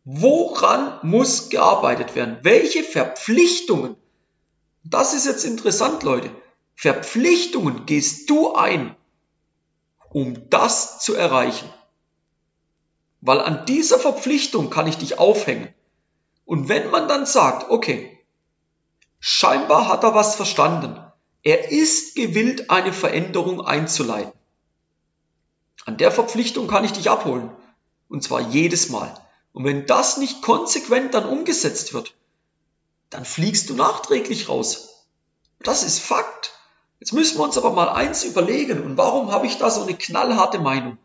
Woran 0.02 0.98
muss 1.04 1.48
gearbeitet 1.48 2.16
werden? 2.16 2.38
Welche 2.42 2.82
Verpflichtungen? 2.82 3.94
Das 4.82 5.14
ist 5.14 5.26
jetzt 5.26 5.44
interessant, 5.44 6.02
Leute. 6.02 6.32
Verpflichtungen 6.74 7.86
gehst 7.86 8.28
du 8.30 8.54
ein, 8.54 8.96
um 10.10 10.50
das 10.50 10.98
zu 10.98 11.14
erreichen. 11.14 11.72
Weil 13.20 13.40
an 13.40 13.66
dieser 13.66 13.98
Verpflichtung 13.98 14.70
kann 14.70 14.86
ich 14.86 14.98
dich 14.98 15.18
aufhängen. 15.18 15.72
Und 16.44 16.68
wenn 16.68 16.90
man 16.90 17.08
dann 17.08 17.26
sagt, 17.26 17.70
okay, 17.70 18.18
scheinbar 19.18 19.88
hat 19.88 20.04
er 20.04 20.14
was 20.14 20.36
verstanden, 20.36 21.00
er 21.42 21.70
ist 21.70 22.14
gewillt, 22.14 22.70
eine 22.70 22.92
Veränderung 22.92 23.64
einzuleiten. 23.64 24.32
An 25.84 25.96
der 25.96 26.10
Verpflichtung 26.10 26.66
kann 26.66 26.84
ich 26.84 26.92
dich 26.92 27.10
abholen. 27.10 27.50
Und 28.08 28.22
zwar 28.22 28.40
jedes 28.40 28.88
Mal. 28.88 29.12
Und 29.52 29.64
wenn 29.64 29.86
das 29.86 30.16
nicht 30.16 30.42
konsequent 30.42 31.14
dann 31.14 31.24
umgesetzt 31.24 31.94
wird, 31.94 32.14
dann 33.10 33.24
fliegst 33.24 33.70
du 33.70 33.74
nachträglich 33.74 34.48
raus. 34.48 35.06
Das 35.60 35.82
ist 35.82 36.00
Fakt. 36.00 36.52
Jetzt 36.98 37.12
müssen 37.12 37.38
wir 37.38 37.44
uns 37.44 37.56
aber 37.56 37.70
mal 37.70 37.88
eins 37.88 38.24
überlegen. 38.24 38.82
Und 38.82 38.96
warum 38.96 39.30
habe 39.30 39.46
ich 39.46 39.58
da 39.58 39.70
so 39.70 39.82
eine 39.82 39.94
knallharte 39.94 40.58
Meinung? 40.58 40.98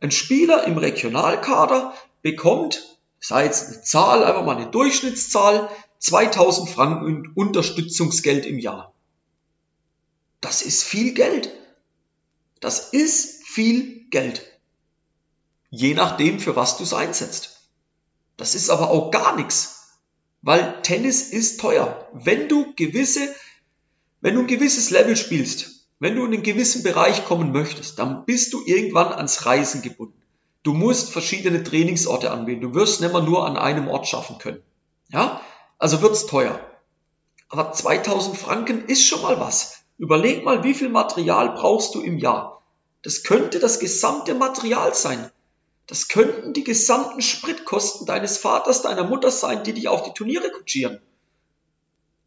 Ein 0.00 0.10
Spieler 0.10 0.64
im 0.64 0.78
Regionalkader 0.78 1.94
bekommt, 2.22 2.98
sei 3.20 3.44
jetzt 3.44 3.68
eine 3.68 3.82
Zahl, 3.82 4.24
einfach 4.24 4.44
mal 4.44 4.56
eine 4.56 4.70
Durchschnittszahl, 4.70 5.68
2000 5.98 6.70
Franken 6.70 7.32
Unterstützungsgeld 7.34 8.46
im 8.46 8.58
Jahr. 8.58 8.94
Das 10.40 10.62
ist 10.62 10.82
viel 10.82 11.12
Geld. 11.12 11.54
Das 12.60 12.90
ist 12.90 13.44
viel 13.46 14.08
Geld. 14.08 14.46
Je 15.68 15.94
nachdem, 15.94 16.40
für 16.40 16.56
was 16.56 16.78
du 16.78 16.84
es 16.84 16.94
einsetzt. 16.94 17.68
Das 18.38 18.54
ist 18.54 18.70
aber 18.70 18.90
auch 18.90 19.10
gar 19.10 19.36
nichts, 19.36 19.98
weil 20.40 20.80
Tennis 20.80 21.28
ist 21.28 21.60
teuer. 21.60 22.08
Wenn 22.14 22.48
du 22.48 22.74
gewisse, 22.74 23.34
wenn 24.22 24.34
du 24.34 24.40
ein 24.40 24.46
gewisses 24.46 24.88
Level 24.88 25.16
spielst, 25.16 25.79
wenn 26.00 26.16
du 26.16 26.24
in 26.24 26.32
einen 26.32 26.42
gewissen 26.42 26.82
Bereich 26.82 27.26
kommen 27.26 27.52
möchtest, 27.52 27.98
dann 27.98 28.24
bist 28.24 28.52
du 28.54 28.62
irgendwann 28.64 29.12
ans 29.12 29.44
Reisen 29.46 29.82
gebunden. 29.82 30.20
Du 30.62 30.72
musst 30.72 31.10
verschiedene 31.10 31.62
Trainingsorte 31.62 32.30
anwählen. 32.30 32.60
Du 32.60 32.74
wirst 32.74 33.00
nicht 33.00 33.12
mehr 33.12 33.22
nur 33.22 33.46
an 33.46 33.56
einem 33.56 33.86
Ort 33.86 34.08
schaffen 34.08 34.38
können. 34.38 34.62
Ja? 35.10 35.40
Also 35.78 36.02
wird's 36.02 36.26
teuer. 36.26 36.58
Aber 37.50 37.72
2000 37.72 38.36
Franken 38.36 38.86
ist 38.86 39.06
schon 39.06 39.22
mal 39.22 39.38
was. 39.38 39.82
Überleg 39.98 40.44
mal, 40.44 40.64
wie 40.64 40.74
viel 40.74 40.88
Material 40.88 41.50
brauchst 41.50 41.94
du 41.94 42.00
im 42.00 42.16
Jahr? 42.16 42.62
Das 43.02 43.22
könnte 43.22 43.58
das 43.58 43.78
gesamte 43.78 44.34
Material 44.34 44.94
sein. 44.94 45.30
Das 45.86 46.08
könnten 46.08 46.52
die 46.54 46.64
gesamten 46.64 47.20
Spritkosten 47.20 48.06
deines 48.06 48.38
Vaters, 48.38 48.82
deiner 48.82 49.04
Mutter 49.04 49.30
sein, 49.30 49.64
die 49.64 49.72
dich 49.74 49.88
auf 49.88 50.02
die 50.04 50.14
Turniere 50.14 50.50
kutschieren. 50.50 51.00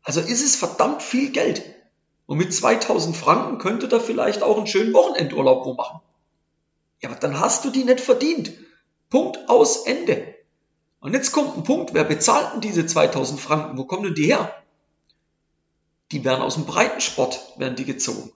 Also 0.03 0.19
ist 0.19 0.43
es 0.43 0.55
verdammt 0.55 1.01
viel 1.01 1.31
Geld. 1.31 1.63
Und 2.25 2.37
mit 2.37 2.53
2000 2.53 3.15
Franken 3.15 3.57
könnte 3.57 3.87
da 3.87 3.99
vielleicht 3.99 4.43
auch 4.43 4.57
einen 4.57 4.67
schönen 4.67 4.93
Wochenendurlaub 4.93 5.65
wo 5.65 5.73
machen. 5.73 5.99
Ja, 7.01 7.09
aber 7.09 7.19
dann 7.19 7.39
hast 7.39 7.65
du 7.65 7.69
die 7.69 7.83
nicht 7.83 7.99
verdient. 7.99 8.53
Punkt 9.09 9.37
aus 9.49 9.85
Ende. 9.85 10.35
Und 11.01 11.13
jetzt 11.13 11.33
kommt 11.33 11.57
ein 11.57 11.63
Punkt, 11.63 11.93
wer 11.93 12.05
bezahlt 12.05 12.53
denn 12.53 12.61
diese 12.61 12.85
2000 12.85 13.39
Franken? 13.39 13.77
Wo 13.77 13.83
kommen 13.83 14.03
denn 14.03 14.15
die 14.15 14.27
her? 14.27 14.55
Die 16.11 16.23
werden 16.23 16.41
aus 16.41 16.55
dem 16.55 16.65
Breitensport, 16.65 17.53
werden 17.57 17.75
die 17.75 17.85
gezogen. 17.85 18.31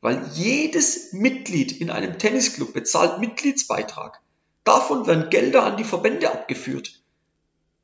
Weil 0.00 0.28
jedes 0.34 1.12
Mitglied 1.12 1.80
in 1.80 1.90
einem 1.90 2.18
Tennisclub 2.18 2.72
bezahlt 2.72 3.18
Mitgliedsbeitrag. 3.18 4.20
Davon 4.62 5.06
werden 5.06 5.30
Gelder 5.30 5.64
an 5.64 5.76
die 5.76 5.84
Verbände 5.84 6.30
abgeführt. 6.30 7.00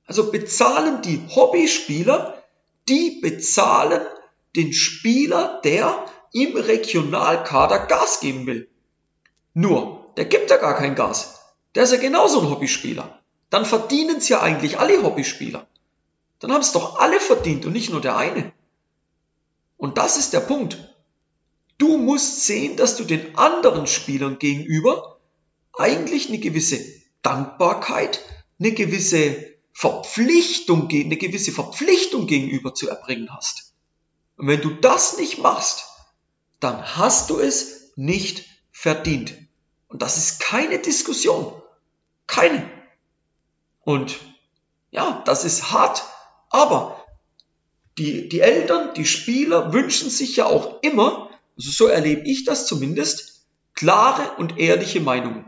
Also 0.07 0.31
bezahlen 0.31 1.03
die 1.03 1.21
Hobbyspieler, 1.35 2.43
die 2.89 3.21
bezahlen 3.21 4.03
den 4.57 4.73
Spieler, 4.73 5.61
der 5.65 6.07
im 6.33 6.57
Regionalkader 6.57 7.87
Gas 7.87 8.21
geben 8.21 8.47
will. 8.47 8.69
Nur, 9.55 10.13
der 10.17 10.25
gibt 10.25 10.51
ja 10.51 10.57
gar 10.57 10.77
kein 10.77 10.95
Gas. 10.95 11.41
Der 11.75 11.85
ist 11.85 11.93
ja 11.93 11.99
genauso 11.99 12.41
ein 12.41 12.51
Hobbyspieler. 12.51 13.21
Dann 13.51 13.67
verdienen 13.67 14.17
es 14.17 14.29
ja 14.29 14.41
eigentlich 14.41 14.79
alle 14.79 15.03
Hobbyspieler. 15.03 15.67
Dann 16.39 16.53
haben 16.53 16.61
es 16.61 16.73
doch 16.73 16.99
alle 16.99 17.21
verdient 17.21 17.67
und 17.67 17.73
nicht 17.73 17.91
nur 17.91 18.01
der 18.01 18.17
eine. 18.17 18.53
Und 19.77 19.99
das 19.99 20.17
ist 20.17 20.33
der 20.33 20.41
Punkt. 20.41 20.79
Du 21.79 21.97
musst 21.97 22.47
sehen, 22.47 22.77
dass 22.77 22.97
du 22.97 23.05
den 23.05 23.37
anderen 23.37 23.87
Spielern 23.87 24.39
gegenüber 24.39 25.19
eigentlich 25.73 26.29
eine 26.29 26.39
gewisse 26.39 26.79
Dankbarkeit, 27.23 28.21
eine 28.59 28.73
gewisse 28.73 29.53
Verpflichtung, 29.73 30.89
eine 30.91 31.17
gewisse 31.17 31.53
Verpflichtung 31.53 32.27
gegenüber 32.27 32.75
zu 32.75 32.89
erbringen 32.89 33.35
hast. 33.35 33.72
Und 34.37 34.49
wenn 34.49 34.61
du 34.61 34.71
das 34.71 35.19
nicht 35.19 35.39
machst, 35.39 35.85
dann 36.61 36.97
hast 36.97 37.31
du 37.31 37.39
es 37.39 37.93
nicht 37.97 38.45
verdient. 38.71 39.35
Und 39.89 40.03
das 40.03 40.17
ist 40.17 40.41
keine 40.41 40.79
Diskussion. 40.79 41.61
Keine. 42.27 42.71
Und 43.83 44.19
ja, 44.91 45.23
das 45.27 45.45
ist 45.45 45.71
hart, 45.71 46.05
aber 46.51 47.05
die, 47.99 48.29
die 48.29 48.41
Eltern, 48.41 48.95
die 48.95 49.05
Spieler 49.05 49.73
wünschen 49.73 50.09
sich 50.09 50.37
ja 50.37 50.47
auch 50.47 50.83
immer, 50.83 51.31
also 51.57 51.71
so 51.71 51.87
erlebe 51.87 52.23
ich 52.23 52.45
das 52.45 52.67
zumindest, 52.67 53.45
klare 53.75 54.37
und 54.37 54.59
ehrliche 54.59 55.01
Meinungen. 55.01 55.47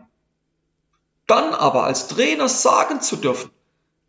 Dann 1.27 1.55
aber 1.55 1.85
als 1.85 2.09
Trainer 2.09 2.49
sagen 2.49 3.01
zu 3.01 3.17
dürfen, 3.17 3.51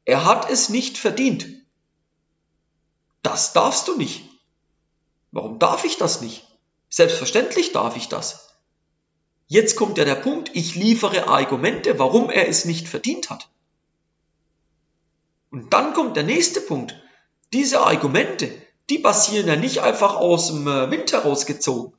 er 0.04 0.26
hat 0.26 0.50
es 0.50 0.70
nicht 0.70 0.98
verdient. 0.98 1.48
Das 3.22 3.54
darfst 3.54 3.88
du 3.88 3.98
nicht. 3.98 4.30
Warum 5.36 5.60
darf 5.60 5.84
ich 5.84 5.98
das 5.98 6.22
nicht? 6.22 6.48
Selbstverständlich 6.90 7.74
darf 7.74 7.98
ich 7.98 8.08
das. 8.08 8.48
Jetzt 9.48 9.76
kommt 9.76 9.98
ja 9.98 10.06
der 10.06 10.16
Punkt, 10.16 10.50
ich 10.54 10.76
liefere 10.76 11.28
Argumente, 11.28 12.00
warum 12.00 12.30
er 12.30 12.48
es 12.48 12.64
nicht 12.64 12.88
verdient 12.88 13.30
hat. 13.30 13.50
Und 15.52 15.74
dann 15.74 15.94
kommt 15.94 16.16
der 16.16 16.24
nächste 16.24 16.62
Punkt. 16.62 16.96
Diese 17.52 17.82
Argumente, 17.82 18.50
die 18.90 18.98
basieren 18.98 19.48
ja 19.50 19.58
nicht 19.58 19.80
einfach 19.80 20.16
aus 20.16 20.48
dem 20.48 20.70
äh, 20.70 20.90
Wind 20.90 21.12
herausgezogen. 21.12 21.92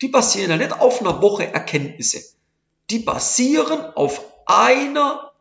Die 0.00 0.08
basieren 0.08 0.50
ja 0.50 0.56
nicht 0.56 0.80
auf 0.80 1.00
einer 1.00 1.20
Woche 1.20 1.52
Erkenntnisse. 1.52 2.22
Die 2.90 3.00
basieren 3.00 3.80
auf 3.96 4.24
einer 4.46 5.32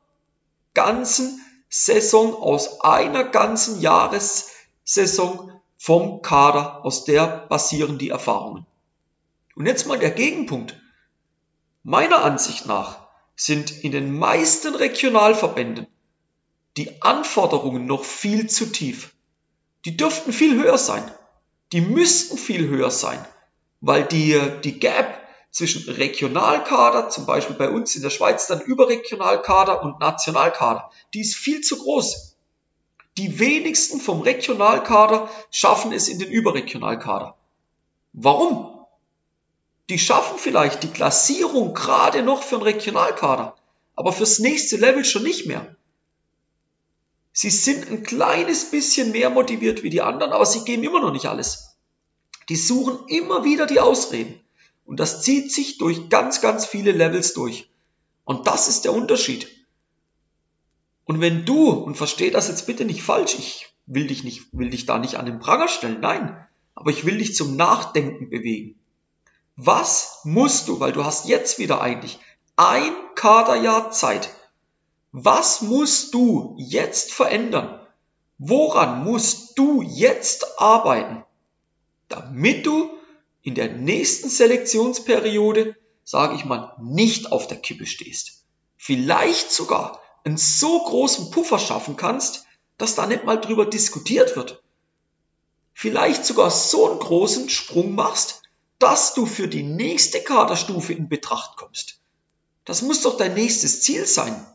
ganzen 0.73 1.39
Saison, 1.69 2.33
aus 2.33 2.81
einer 2.81 3.25
ganzen 3.25 3.79
Jahressaison 3.79 5.51
vom 5.85 6.21
Kader, 6.21 6.85
aus 6.85 7.03
der 7.03 7.45
basieren 7.49 7.97
die 7.97 8.07
Erfahrungen. 8.07 8.65
Und 9.53 9.65
jetzt 9.65 9.85
mal 9.85 9.99
der 9.99 10.11
Gegenpunkt. 10.11 10.79
Meiner 11.83 12.23
Ansicht 12.23 12.67
nach 12.67 13.09
sind 13.35 13.83
in 13.83 13.91
den 13.91 14.17
meisten 14.17 14.75
Regionalverbänden 14.75 15.87
die 16.77 17.01
Anforderungen 17.01 17.85
noch 17.85 18.05
viel 18.05 18.47
zu 18.47 18.67
tief. 18.67 19.13
Die 19.83 19.97
dürften 19.97 20.31
viel 20.31 20.55
höher 20.55 20.77
sein. 20.77 21.03
Die 21.73 21.81
müssten 21.81 22.37
viel 22.37 22.69
höher 22.69 22.89
sein, 22.89 23.19
weil 23.81 24.05
die, 24.05 24.39
die 24.63 24.79
Gap 24.79 25.19
zwischen 25.51 25.91
Regionalkader, 25.91 27.09
zum 27.09 27.25
Beispiel 27.25 27.57
bei 27.57 27.69
uns 27.69 27.93
in 27.97 28.03
der 28.03 28.09
Schweiz 28.09 28.47
dann 28.47 28.61
Überregionalkader 28.61 29.83
und 29.83 29.99
Nationalkader, 29.99 30.91
die 31.13 31.19
ist 31.19 31.35
viel 31.35 31.59
zu 31.59 31.77
groß. 31.77 32.32
Die 33.17 33.39
wenigsten 33.39 33.99
vom 33.99 34.21
Regionalkader 34.21 35.29
schaffen 35.51 35.91
es 35.91 36.07
in 36.07 36.19
den 36.19 36.31
Überregionalkader. 36.31 37.37
Warum? 38.13 38.85
Die 39.89 39.99
schaffen 39.99 40.39
vielleicht 40.39 40.83
die 40.83 40.91
Klassierung 40.91 41.73
gerade 41.73 42.23
noch 42.23 42.41
für 42.41 42.57
den 42.57 42.63
Regionalkader, 42.63 43.55
aber 43.95 44.13
fürs 44.13 44.39
nächste 44.39 44.77
Level 44.77 45.05
schon 45.05 45.23
nicht 45.23 45.45
mehr. 45.45 45.75
Sie 47.33 47.49
sind 47.49 47.89
ein 47.89 48.03
kleines 48.03 48.71
bisschen 48.71 49.11
mehr 49.11 49.29
motiviert 49.29 49.83
wie 49.83 49.89
die 49.89 50.01
anderen, 50.01 50.31
aber 50.31 50.45
sie 50.45 50.63
geben 50.63 50.83
immer 50.83 51.01
noch 51.01 51.11
nicht 51.11 51.25
alles. 51.25 51.75
Die 52.49 52.55
suchen 52.55 53.07
immer 53.07 53.43
wieder 53.43 53.65
die 53.65 53.79
Ausreden. 53.79 54.39
Und 54.85 54.99
das 54.99 55.21
zieht 55.21 55.51
sich 55.51 55.77
durch 55.77 56.09
ganz, 56.09 56.41
ganz 56.41 56.65
viele 56.65 56.91
Levels 56.91 57.33
durch. 57.33 57.69
Und 58.25 58.47
das 58.47 58.67
ist 58.67 58.85
der 58.85 58.93
Unterschied. 58.93 59.47
Und 61.05 61.21
wenn 61.21 61.45
du, 61.45 61.69
und 61.69 61.95
versteh 61.95 62.31
das 62.31 62.47
jetzt 62.47 62.65
bitte 62.65 62.85
nicht 62.85 63.03
falsch, 63.03 63.35
ich 63.37 63.67
will 63.85 64.07
dich 64.07 64.23
nicht, 64.23 64.47
will 64.53 64.69
dich 64.69 64.85
da 64.85 64.97
nicht 64.99 65.15
an 65.15 65.25
den 65.25 65.39
Pranger 65.39 65.67
stellen, 65.67 65.99
nein, 65.99 66.37
aber 66.75 66.91
ich 66.91 67.05
will 67.05 67.17
dich 67.17 67.35
zum 67.35 67.55
Nachdenken 67.55 68.29
bewegen. 68.29 68.79
Was 69.55 70.21
musst 70.23 70.67
du, 70.67 70.79
weil 70.79 70.93
du 70.93 71.05
hast 71.05 71.27
jetzt 71.27 71.59
wieder 71.59 71.81
eigentlich 71.81 72.19
ein 72.55 72.93
Kaderjahr 73.15 73.91
Zeit. 73.91 74.29
Was 75.11 75.61
musst 75.61 76.13
du 76.13 76.55
jetzt 76.57 77.11
verändern? 77.11 77.79
Woran 78.37 79.03
musst 79.03 79.57
du 79.57 79.81
jetzt 79.81 80.59
arbeiten, 80.59 81.23
damit 82.09 82.65
du 82.65 82.89
in 83.41 83.55
der 83.55 83.73
nächsten 83.73 84.29
Selektionsperiode, 84.29 85.75
sage 86.03 86.35
ich 86.35 86.45
mal, 86.45 86.75
nicht 86.81 87.31
auf 87.31 87.47
der 87.47 87.57
Kippe 87.57 87.85
stehst. 87.85 88.43
Vielleicht 88.77 89.51
sogar 89.51 90.01
einen 90.23 90.37
so 90.37 90.83
großen 90.83 91.31
Puffer 91.31 91.59
schaffen 91.59 91.95
kannst, 91.95 92.45
dass 92.77 92.95
da 92.95 93.05
nicht 93.05 93.23
mal 93.23 93.39
drüber 93.39 93.65
diskutiert 93.65 94.35
wird. 94.35 94.63
Vielleicht 95.73 96.25
sogar 96.25 96.51
so 96.51 96.89
einen 96.89 96.99
großen 96.99 97.49
Sprung 97.49 97.95
machst, 97.95 98.43
dass 98.79 99.13
du 99.13 99.25
für 99.25 99.47
die 99.47 99.63
nächste 99.63 100.21
Kaderstufe 100.21 100.93
in 100.93 101.09
Betracht 101.09 101.57
kommst. 101.57 101.99
Das 102.65 102.81
muss 102.81 103.01
doch 103.01 103.17
dein 103.17 103.33
nächstes 103.33 103.81
Ziel 103.81 104.05
sein. 104.05 104.45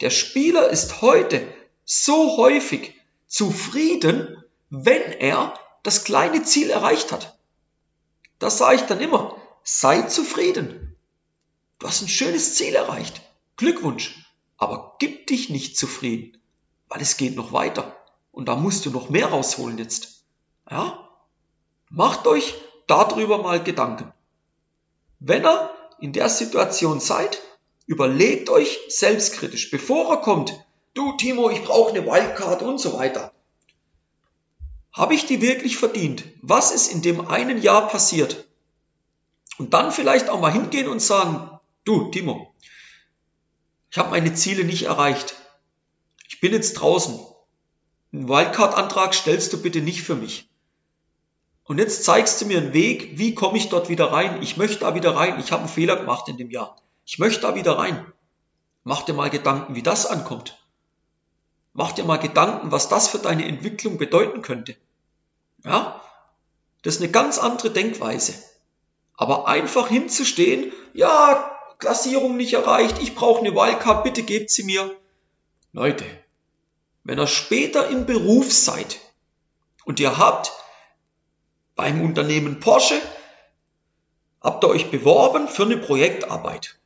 Der 0.00 0.10
Spieler 0.10 0.68
ist 0.70 1.00
heute 1.02 1.46
so 1.84 2.36
häufig 2.36 2.94
zufrieden, 3.26 4.42
wenn 4.70 5.12
er 5.12 5.58
das 5.82 6.04
kleine 6.04 6.42
Ziel 6.42 6.70
erreicht 6.70 7.12
hat. 7.12 7.38
Das 8.38 8.58
sage 8.58 8.76
ich 8.76 8.82
dann 8.82 9.00
immer. 9.00 9.40
Sei 9.62 10.02
zufrieden. 10.02 10.96
Du 11.78 11.86
hast 11.86 12.02
ein 12.02 12.08
schönes 12.08 12.54
Ziel 12.54 12.74
erreicht. 12.74 13.20
Glückwunsch. 13.56 14.23
Aber 14.64 14.96
gib 14.98 15.26
dich 15.26 15.50
nicht 15.50 15.76
zufrieden, 15.76 16.38
weil 16.88 17.02
es 17.02 17.18
geht 17.18 17.36
noch 17.36 17.52
weiter. 17.52 17.94
Und 18.32 18.48
da 18.48 18.56
musst 18.56 18.86
du 18.86 18.90
noch 18.90 19.10
mehr 19.10 19.26
rausholen 19.26 19.76
jetzt. 19.76 20.24
Ja? 20.70 21.06
Macht 21.90 22.26
euch 22.26 22.54
darüber 22.86 23.36
mal 23.42 23.62
Gedanken. 23.62 24.10
Wenn 25.20 25.44
ihr 25.44 25.70
in 26.00 26.14
der 26.14 26.30
Situation 26.30 26.98
seid, 26.98 27.42
überlegt 27.84 28.48
euch 28.48 28.80
selbstkritisch, 28.88 29.70
bevor 29.70 30.08
er 30.10 30.22
kommt, 30.22 30.58
du 30.94 31.12
Timo, 31.18 31.50
ich 31.50 31.62
brauche 31.62 31.90
eine 31.90 32.06
Wildcard 32.06 32.62
und 32.62 32.80
so 32.80 32.94
weiter. 32.94 33.34
Habe 34.94 35.12
ich 35.12 35.26
die 35.26 35.42
wirklich 35.42 35.76
verdient? 35.76 36.24
Was 36.40 36.70
ist 36.70 36.90
in 36.90 37.02
dem 37.02 37.28
einen 37.28 37.60
Jahr 37.60 37.86
passiert? 37.86 38.46
Und 39.58 39.74
dann 39.74 39.92
vielleicht 39.92 40.30
auch 40.30 40.40
mal 40.40 40.52
hingehen 40.52 40.88
und 40.88 41.02
sagen, 41.02 41.50
du 41.84 42.10
Timo, 42.10 42.54
ich 43.94 43.98
habe 44.00 44.10
meine 44.10 44.34
Ziele 44.34 44.64
nicht 44.64 44.86
erreicht. 44.86 45.36
Ich 46.26 46.40
bin 46.40 46.52
jetzt 46.52 46.74
draußen. 46.74 47.16
Einen 48.12 48.28
Wildcard-Antrag 48.28 49.14
stellst 49.14 49.52
du 49.52 49.62
bitte 49.62 49.82
nicht 49.82 50.02
für 50.02 50.16
mich. 50.16 50.48
Und 51.62 51.78
jetzt 51.78 52.02
zeigst 52.02 52.40
du 52.40 52.46
mir 52.46 52.58
einen 52.58 52.72
Weg, 52.72 53.20
wie 53.20 53.36
komme 53.36 53.56
ich 53.56 53.68
dort 53.68 53.88
wieder 53.88 54.10
rein? 54.10 54.42
Ich 54.42 54.56
möchte 54.56 54.80
da 54.80 54.96
wieder 54.96 55.14
rein. 55.14 55.38
Ich 55.38 55.52
habe 55.52 55.60
einen 55.60 55.68
Fehler 55.68 55.94
gemacht 55.94 56.28
in 56.28 56.36
dem 56.36 56.50
Jahr. 56.50 56.74
Ich 57.06 57.20
möchte 57.20 57.42
da 57.42 57.54
wieder 57.54 57.78
rein. 57.78 58.04
Mach 58.82 59.02
dir 59.02 59.12
mal 59.12 59.30
Gedanken, 59.30 59.76
wie 59.76 59.82
das 59.84 60.06
ankommt. 60.06 60.58
Mach 61.72 61.92
dir 61.92 62.02
mal 62.02 62.16
Gedanken, 62.16 62.72
was 62.72 62.88
das 62.88 63.06
für 63.06 63.18
deine 63.18 63.46
Entwicklung 63.46 63.96
bedeuten 63.96 64.42
könnte. 64.42 64.74
Ja? 65.64 66.02
Das 66.82 66.96
ist 66.96 67.00
eine 67.00 67.12
ganz 67.12 67.38
andere 67.38 67.70
Denkweise. 67.70 68.34
Aber 69.16 69.46
einfach 69.46 69.86
hinzustehen, 69.86 70.72
ja, 70.94 71.53
Klassierung 71.78 72.36
nicht 72.36 72.54
erreicht, 72.54 73.00
ich 73.00 73.14
brauche 73.14 73.40
eine 73.40 73.54
Wildcard, 73.54 74.04
bitte 74.04 74.22
gebt 74.22 74.50
sie 74.50 74.64
mir. 74.64 74.94
Leute, 75.72 76.04
wenn 77.02 77.18
ihr 77.18 77.26
später 77.26 77.88
im 77.88 78.06
Beruf 78.06 78.52
seid 78.52 79.00
und 79.84 80.00
ihr 80.00 80.18
habt 80.18 80.52
beim 81.76 82.00
Unternehmen 82.02 82.60
Porsche, 82.60 83.00
habt 84.40 84.64
ihr 84.64 84.68
euch 84.68 84.90
beworben 84.90 85.48
für 85.48 85.64
eine 85.64 85.76
Projektarbeit. 85.76 86.78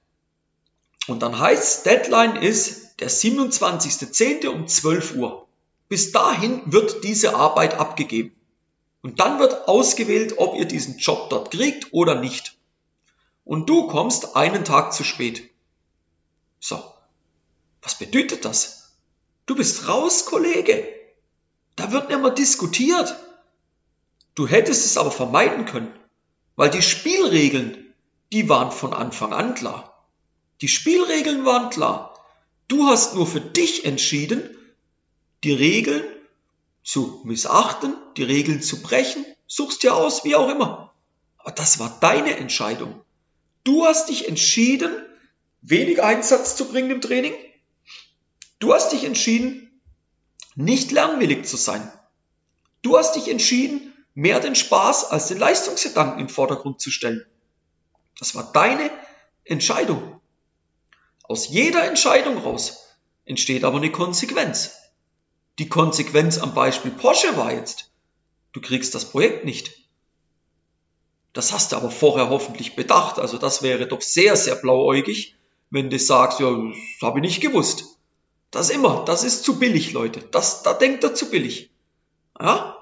Und 1.06 1.20
dann 1.22 1.38
heißt 1.38 1.86
Deadline 1.86 2.36
ist 2.36 3.00
der 3.00 3.10
27.10. 3.10 4.48
um 4.48 4.66
12 4.66 5.16
Uhr. 5.16 5.46
Bis 5.88 6.12
dahin 6.12 6.62
wird 6.66 7.02
diese 7.04 7.34
Arbeit 7.34 7.78
abgegeben. 7.78 8.34
Und 9.00 9.20
dann 9.20 9.38
wird 9.38 9.68
ausgewählt, 9.68 10.34
ob 10.36 10.56
ihr 10.58 10.66
diesen 10.66 10.98
Job 10.98 11.30
dort 11.30 11.50
kriegt 11.50 11.92
oder 11.92 12.16
nicht. 12.16 12.57
Und 13.48 13.70
du 13.70 13.86
kommst 13.86 14.36
einen 14.36 14.66
Tag 14.66 14.92
zu 14.92 15.04
spät. 15.04 15.48
So, 16.60 16.84
was 17.80 17.94
bedeutet 17.94 18.44
das? 18.44 18.92
Du 19.46 19.56
bist 19.56 19.88
raus, 19.88 20.26
Kollege. 20.26 20.86
Da 21.74 21.90
wird 21.90 22.10
mehr 22.10 22.28
diskutiert. 22.28 23.16
Du 24.34 24.46
hättest 24.46 24.84
es 24.84 24.98
aber 24.98 25.10
vermeiden 25.10 25.64
können, 25.64 25.90
weil 26.56 26.68
die 26.68 26.82
Spielregeln, 26.82 27.94
die 28.34 28.50
waren 28.50 28.70
von 28.70 28.92
Anfang 28.92 29.32
an 29.32 29.54
klar. 29.54 30.06
Die 30.60 30.68
Spielregeln 30.68 31.46
waren 31.46 31.70
klar. 31.70 32.22
Du 32.68 32.86
hast 32.86 33.14
nur 33.14 33.26
für 33.26 33.40
dich 33.40 33.86
entschieden, 33.86 34.42
die 35.42 35.54
Regeln 35.54 36.04
zu 36.84 37.22
missachten, 37.24 37.96
die 38.18 38.24
Regeln 38.24 38.60
zu 38.60 38.82
brechen, 38.82 39.24
suchst 39.46 39.84
dir 39.84 39.96
aus, 39.96 40.22
wie 40.24 40.36
auch 40.36 40.50
immer. 40.50 40.92
Aber 41.38 41.52
das 41.52 41.78
war 41.78 41.96
deine 42.02 42.36
Entscheidung. 42.36 43.02
Du 43.68 43.84
hast 43.84 44.08
dich 44.08 44.26
entschieden, 44.26 44.96
wenig 45.60 46.02
Einsatz 46.02 46.56
zu 46.56 46.70
bringen 46.70 46.90
im 46.90 47.02
Training. 47.02 47.34
Du 48.60 48.72
hast 48.72 48.92
dich 48.92 49.04
entschieden, 49.04 49.82
nicht 50.54 50.90
lernwillig 50.90 51.46
zu 51.46 51.58
sein. 51.58 51.92
Du 52.80 52.96
hast 52.96 53.14
dich 53.14 53.28
entschieden, 53.28 53.92
mehr 54.14 54.40
den 54.40 54.54
Spaß 54.54 55.10
als 55.10 55.28
den 55.28 55.36
Leistungsgedanken 55.36 56.18
im 56.18 56.30
Vordergrund 56.30 56.80
zu 56.80 56.90
stellen. 56.90 57.26
Das 58.18 58.34
war 58.34 58.50
deine 58.54 58.90
Entscheidung. 59.44 60.18
Aus 61.24 61.48
jeder 61.48 61.84
Entscheidung 61.84 62.38
raus 62.38 62.96
entsteht 63.26 63.64
aber 63.64 63.76
eine 63.76 63.92
Konsequenz. 63.92 64.78
Die 65.58 65.68
Konsequenz 65.68 66.38
am 66.38 66.54
Beispiel 66.54 66.92
Porsche 66.92 67.36
war 67.36 67.52
jetzt, 67.52 67.90
du 68.52 68.62
kriegst 68.62 68.94
das 68.94 69.10
Projekt 69.10 69.44
nicht. 69.44 69.87
Das 71.32 71.52
hast 71.52 71.72
du 71.72 71.76
aber 71.76 71.90
vorher 71.90 72.30
hoffentlich 72.30 72.76
bedacht. 72.76 73.18
Also 73.18 73.38
das 73.38 73.62
wäre 73.62 73.86
doch 73.86 74.00
sehr, 74.00 74.36
sehr 74.36 74.56
blauäugig, 74.56 75.36
wenn 75.70 75.90
du 75.90 75.98
sagst, 75.98 76.40
ja, 76.40 76.50
das 76.50 77.02
habe 77.02 77.18
ich 77.18 77.22
nicht 77.22 77.40
gewusst. 77.40 77.98
Das 78.50 78.70
immer, 78.70 79.04
das 79.04 79.24
ist 79.24 79.44
zu 79.44 79.58
billig, 79.58 79.92
Leute. 79.92 80.20
Das, 80.30 80.62
da 80.62 80.72
denkt 80.72 81.04
er 81.04 81.14
zu 81.14 81.30
billig. 81.30 81.70
Ja? 82.40 82.76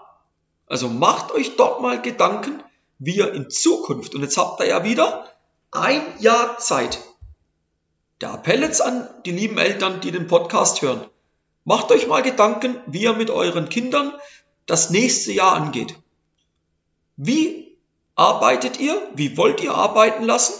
Also 0.67 0.89
macht 0.89 1.33
euch 1.33 1.57
dort 1.57 1.81
mal 1.81 2.01
Gedanken, 2.01 2.63
wie 2.99 3.17
ihr 3.17 3.33
in 3.33 3.51
Zukunft, 3.51 4.15
und 4.15 4.23
jetzt 4.23 4.39
habt 4.39 4.61
ihr 4.61 4.67
ja 4.67 4.85
wieder 4.85 5.29
ein 5.71 6.03
Jahr 6.21 6.59
Zeit. 6.59 6.99
Der 8.21 8.33
Appell 8.33 8.63
jetzt 8.63 8.81
an 8.81 9.09
die 9.27 9.33
lieben 9.33 9.59
Eltern, 9.59 10.01
die 10.01 10.11
den 10.11 10.27
Podcast 10.27 10.81
hören. 10.81 11.05
Macht 11.65 11.91
euch 11.91 12.07
mal 12.07 12.23
Gedanken, 12.23 12.81
wie 12.87 13.03
ihr 13.03 13.13
mit 13.13 13.29
euren 13.29 13.69
Kindern 13.69 14.15
das 14.65 14.91
nächste 14.91 15.33
Jahr 15.33 15.53
angeht. 15.53 15.97
Wie 17.17 17.66
arbeitet 18.17 18.81
ihr? 18.81 19.01
Wie 19.15 19.37
wollt 19.37 19.63
ihr 19.63 19.75
arbeiten 19.75 20.25
lassen? 20.25 20.55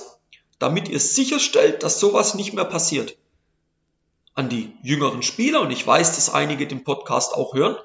Damit 0.59 0.89
ihr 0.89 1.01
sicherstellt, 1.01 1.83
dass 1.83 1.99
sowas 1.99 2.35
nicht 2.35 2.53
mehr 2.53 2.65
passiert. 2.65 3.17
An 4.35 4.49
die 4.49 4.73
jüngeren 4.83 5.23
Spieler, 5.23 5.63
und 5.63 5.71
ich 5.71 5.87
weiß, 5.87 6.15
dass 6.15 6.33
einige 6.33 6.67
den 6.67 6.85
Podcast 6.85 7.35
auch 7.35 7.55
hören. 7.55 7.77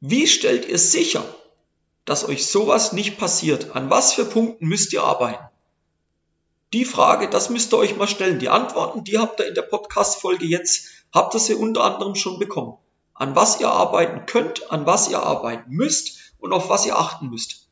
Wie 0.00 0.26
stellt 0.26 0.66
ihr 0.68 0.78
sicher, 0.78 1.24
dass 2.04 2.28
euch 2.28 2.46
sowas 2.46 2.92
nicht 2.92 3.16
passiert? 3.18 3.76
An 3.76 3.88
was 3.88 4.12
für 4.12 4.24
Punkten 4.24 4.66
müsst 4.66 4.92
ihr 4.92 5.04
arbeiten? 5.04 5.44
die 6.74 6.84
Frage, 6.84 7.30
das 7.30 7.50
müsst 7.50 7.72
ihr 7.72 7.78
euch 7.78 7.96
mal 7.96 8.08
stellen. 8.08 8.40
Die 8.40 8.48
Antworten, 8.48 9.04
die 9.04 9.18
habt 9.18 9.38
ihr 9.38 9.46
in 9.46 9.54
der 9.54 9.62
Podcast-Folge 9.62 10.44
jetzt, 10.44 10.88
habt 11.12 11.32
ihr 11.34 11.40
sie 11.40 11.54
unter 11.54 11.84
anderem 11.84 12.16
schon 12.16 12.40
bekommen. 12.40 12.76
An 13.14 13.36
was 13.36 13.60
ihr 13.60 13.70
arbeiten 13.70 14.26
könnt, 14.26 14.72
an 14.72 14.84
was 14.84 15.08
ihr 15.08 15.22
arbeiten 15.22 15.70
müsst 15.70 16.34
und 16.38 16.52
auf 16.52 16.68
was 16.68 16.84
ihr 16.84 16.98
achten 16.98 17.30
müsst. 17.30 17.63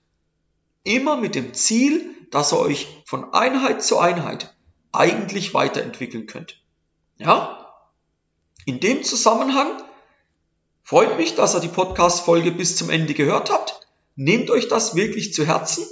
Immer 0.84 1.16
mit 1.16 1.34
dem 1.34 1.54
Ziel, 1.54 2.14
dass 2.30 2.52
ihr 2.52 2.58
euch 2.58 3.02
von 3.04 3.32
Einheit 3.32 3.82
zu 3.82 3.98
Einheit 3.98 4.54
eigentlich 4.90 5.54
weiterentwickeln 5.54 6.26
könnt. 6.26 6.60
Ja? 7.18 7.74
In 8.66 8.80
dem 8.80 9.02
Zusammenhang 9.02 9.82
freut 10.82 11.16
mich, 11.16 11.34
dass 11.34 11.54
ihr 11.54 11.60
die 11.60 11.68
Podcast-Folge 11.68 12.52
bis 12.52 12.76
zum 12.76 12.90
Ende 12.90 13.14
gehört 13.14 13.50
habt. 13.50 13.86
Nehmt 14.16 14.50
euch 14.50 14.68
das 14.68 14.94
wirklich 14.94 15.32
zu 15.32 15.46
Herzen. 15.46 15.86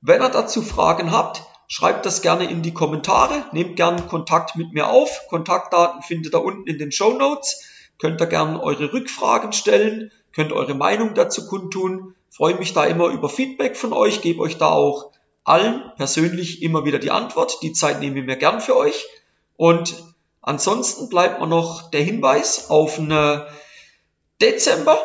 Wenn 0.00 0.22
ihr 0.22 0.30
dazu 0.30 0.62
Fragen 0.62 1.12
habt, 1.12 1.42
schreibt 1.66 2.06
das 2.06 2.22
gerne 2.22 2.48
in 2.48 2.62
die 2.62 2.72
Kommentare. 2.72 3.44
Nehmt 3.52 3.76
gerne 3.76 4.02
Kontakt 4.02 4.56
mit 4.56 4.72
mir 4.72 4.88
auf. 4.88 5.26
Kontaktdaten 5.28 6.02
findet 6.02 6.34
ihr 6.34 6.42
unten 6.42 6.66
in 6.66 6.78
den 6.78 6.92
Show 6.92 7.12
Notes. 7.12 7.62
Könnt 7.98 8.20
ihr 8.20 8.26
gerne 8.26 8.62
eure 8.62 8.92
Rückfragen 8.92 9.52
stellen, 9.52 10.12
könnt 10.32 10.52
eure 10.52 10.74
Meinung 10.74 11.14
dazu 11.14 11.46
kundtun. 11.46 12.14
Freue 12.30 12.56
mich 12.56 12.72
da 12.72 12.84
immer 12.84 13.08
über 13.08 13.28
Feedback 13.28 13.76
von 13.76 13.92
euch, 13.92 14.20
gebe 14.20 14.40
euch 14.40 14.58
da 14.58 14.70
auch 14.70 15.12
allen 15.44 15.92
persönlich 15.96 16.62
immer 16.62 16.84
wieder 16.84 16.98
die 16.98 17.10
Antwort. 17.10 17.62
Die 17.62 17.72
Zeit 17.72 18.00
nehme 18.00 18.20
ich 18.20 18.26
mir 18.26 18.36
gern 18.36 18.60
für 18.60 18.76
euch. 18.76 19.06
Und 19.56 19.94
ansonsten 20.42 21.08
bleibt 21.08 21.40
mir 21.40 21.46
noch 21.46 21.90
der 21.90 22.02
Hinweis 22.02 22.70
auf 22.70 22.98
eine 22.98 23.48
Dezember, 24.40 24.98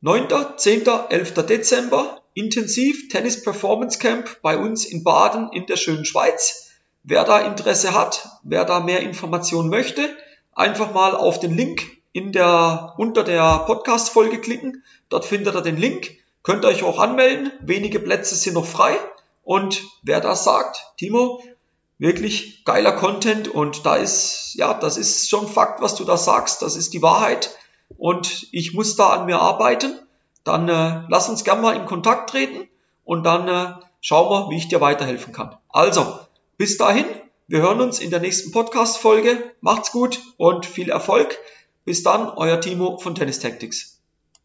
9., 0.00 0.28
10., 0.56 0.86
11. 1.10 1.34
Dezember, 1.46 2.22
intensiv 2.32 3.08
Tennis 3.08 3.42
Performance 3.42 3.98
Camp 3.98 4.40
bei 4.40 4.56
uns 4.56 4.86
in 4.86 5.04
Baden 5.04 5.50
in 5.52 5.66
der 5.66 5.76
schönen 5.76 6.04
Schweiz. 6.04 6.70
Wer 7.02 7.24
da 7.24 7.40
Interesse 7.40 7.92
hat, 7.92 8.28
wer 8.42 8.64
da 8.64 8.80
mehr 8.80 9.00
Informationen 9.00 9.68
möchte, 9.68 10.08
einfach 10.52 10.92
mal 10.94 11.14
auf 11.14 11.40
den 11.40 11.56
Link 11.56 11.82
in 12.12 12.32
der, 12.32 12.94
unter 12.98 13.24
der 13.24 13.64
Podcast-Folge 13.66 14.40
klicken. 14.40 14.84
Dort 15.08 15.24
findet 15.24 15.54
ihr 15.54 15.62
den 15.62 15.76
Link. 15.76 16.10
Könnt 16.42 16.64
ihr 16.64 16.68
euch 16.68 16.82
auch 16.82 16.98
anmelden. 16.98 17.52
Wenige 17.60 18.00
Plätze 18.00 18.34
sind 18.34 18.54
noch 18.54 18.66
frei. 18.66 18.96
Und 19.44 19.82
wer 20.02 20.20
das 20.20 20.44
sagt, 20.44 20.84
Timo, 20.96 21.42
wirklich 21.98 22.64
geiler 22.64 22.92
Content 22.92 23.48
und 23.48 23.84
da 23.84 23.96
ist, 23.96 24.54
ja, 24.54 24.74
das 24.74 24.96
ist 24.96 25.28
schon 25.28 25.46
Fakt, 25.46 25.82
was 25.82 25.94
du 25.94 26.04
da 26.04 26.16
sagst. 26.16 26.62
Das 26.62 26.76
ist 26.76 26.94
die 26.94 27.02
Wahrheit 27.02 27.50
und 27.98 28.48
ich 28.52 28.74
muss 28.74 28.96
da 28.96 29.10
an 29.10 29.26
mir 29.26 29.40
arbeiten, 29.40 29.98
dann 30.44 30.68
äh, 30.68 31.02
lass 31.08 31.28
uns 31.28 31.44
gerne 31.44 31.60
mal 31.60 31.76
in 31.76 31.86
Kontakt 31.86 32.30
treten 32.30 32.68
und 33.04 33.24
dann 33.24 33.48
äh, 33.48 33.74
schauen 34.00 34.30
wir, 34.30 34.50
wie 34.50 34.56
ich 34.56 34.68
dir 34.68 34.80
weiterhelfen 34.80 35.32
kann. 35.32 35.56
Also, 35.68 36.18
bis 36.56 36.78
dahin, 36.78 37.04
wir 37.48 37.60
hören 37.60 37.80
uns 37.80 37.98
in 37.98 38.10
der 38.10 38.20
nächsten 38.20 38.52
Podcast-Folge. 38.52 39.52
Macht's 39.60 39.92
gut 39.92 40.20
und 40.36 40.66
viel 40.66 40.90
Erfolg. 40.90 41.38
Bis 41.84 42.02
dann, 42.02 42.28
euer 42.28 42.60
Timo 42.60 42.98
von 42.98 43.14
Tennis 43.14 43.40
Tactics. 43.40 43.99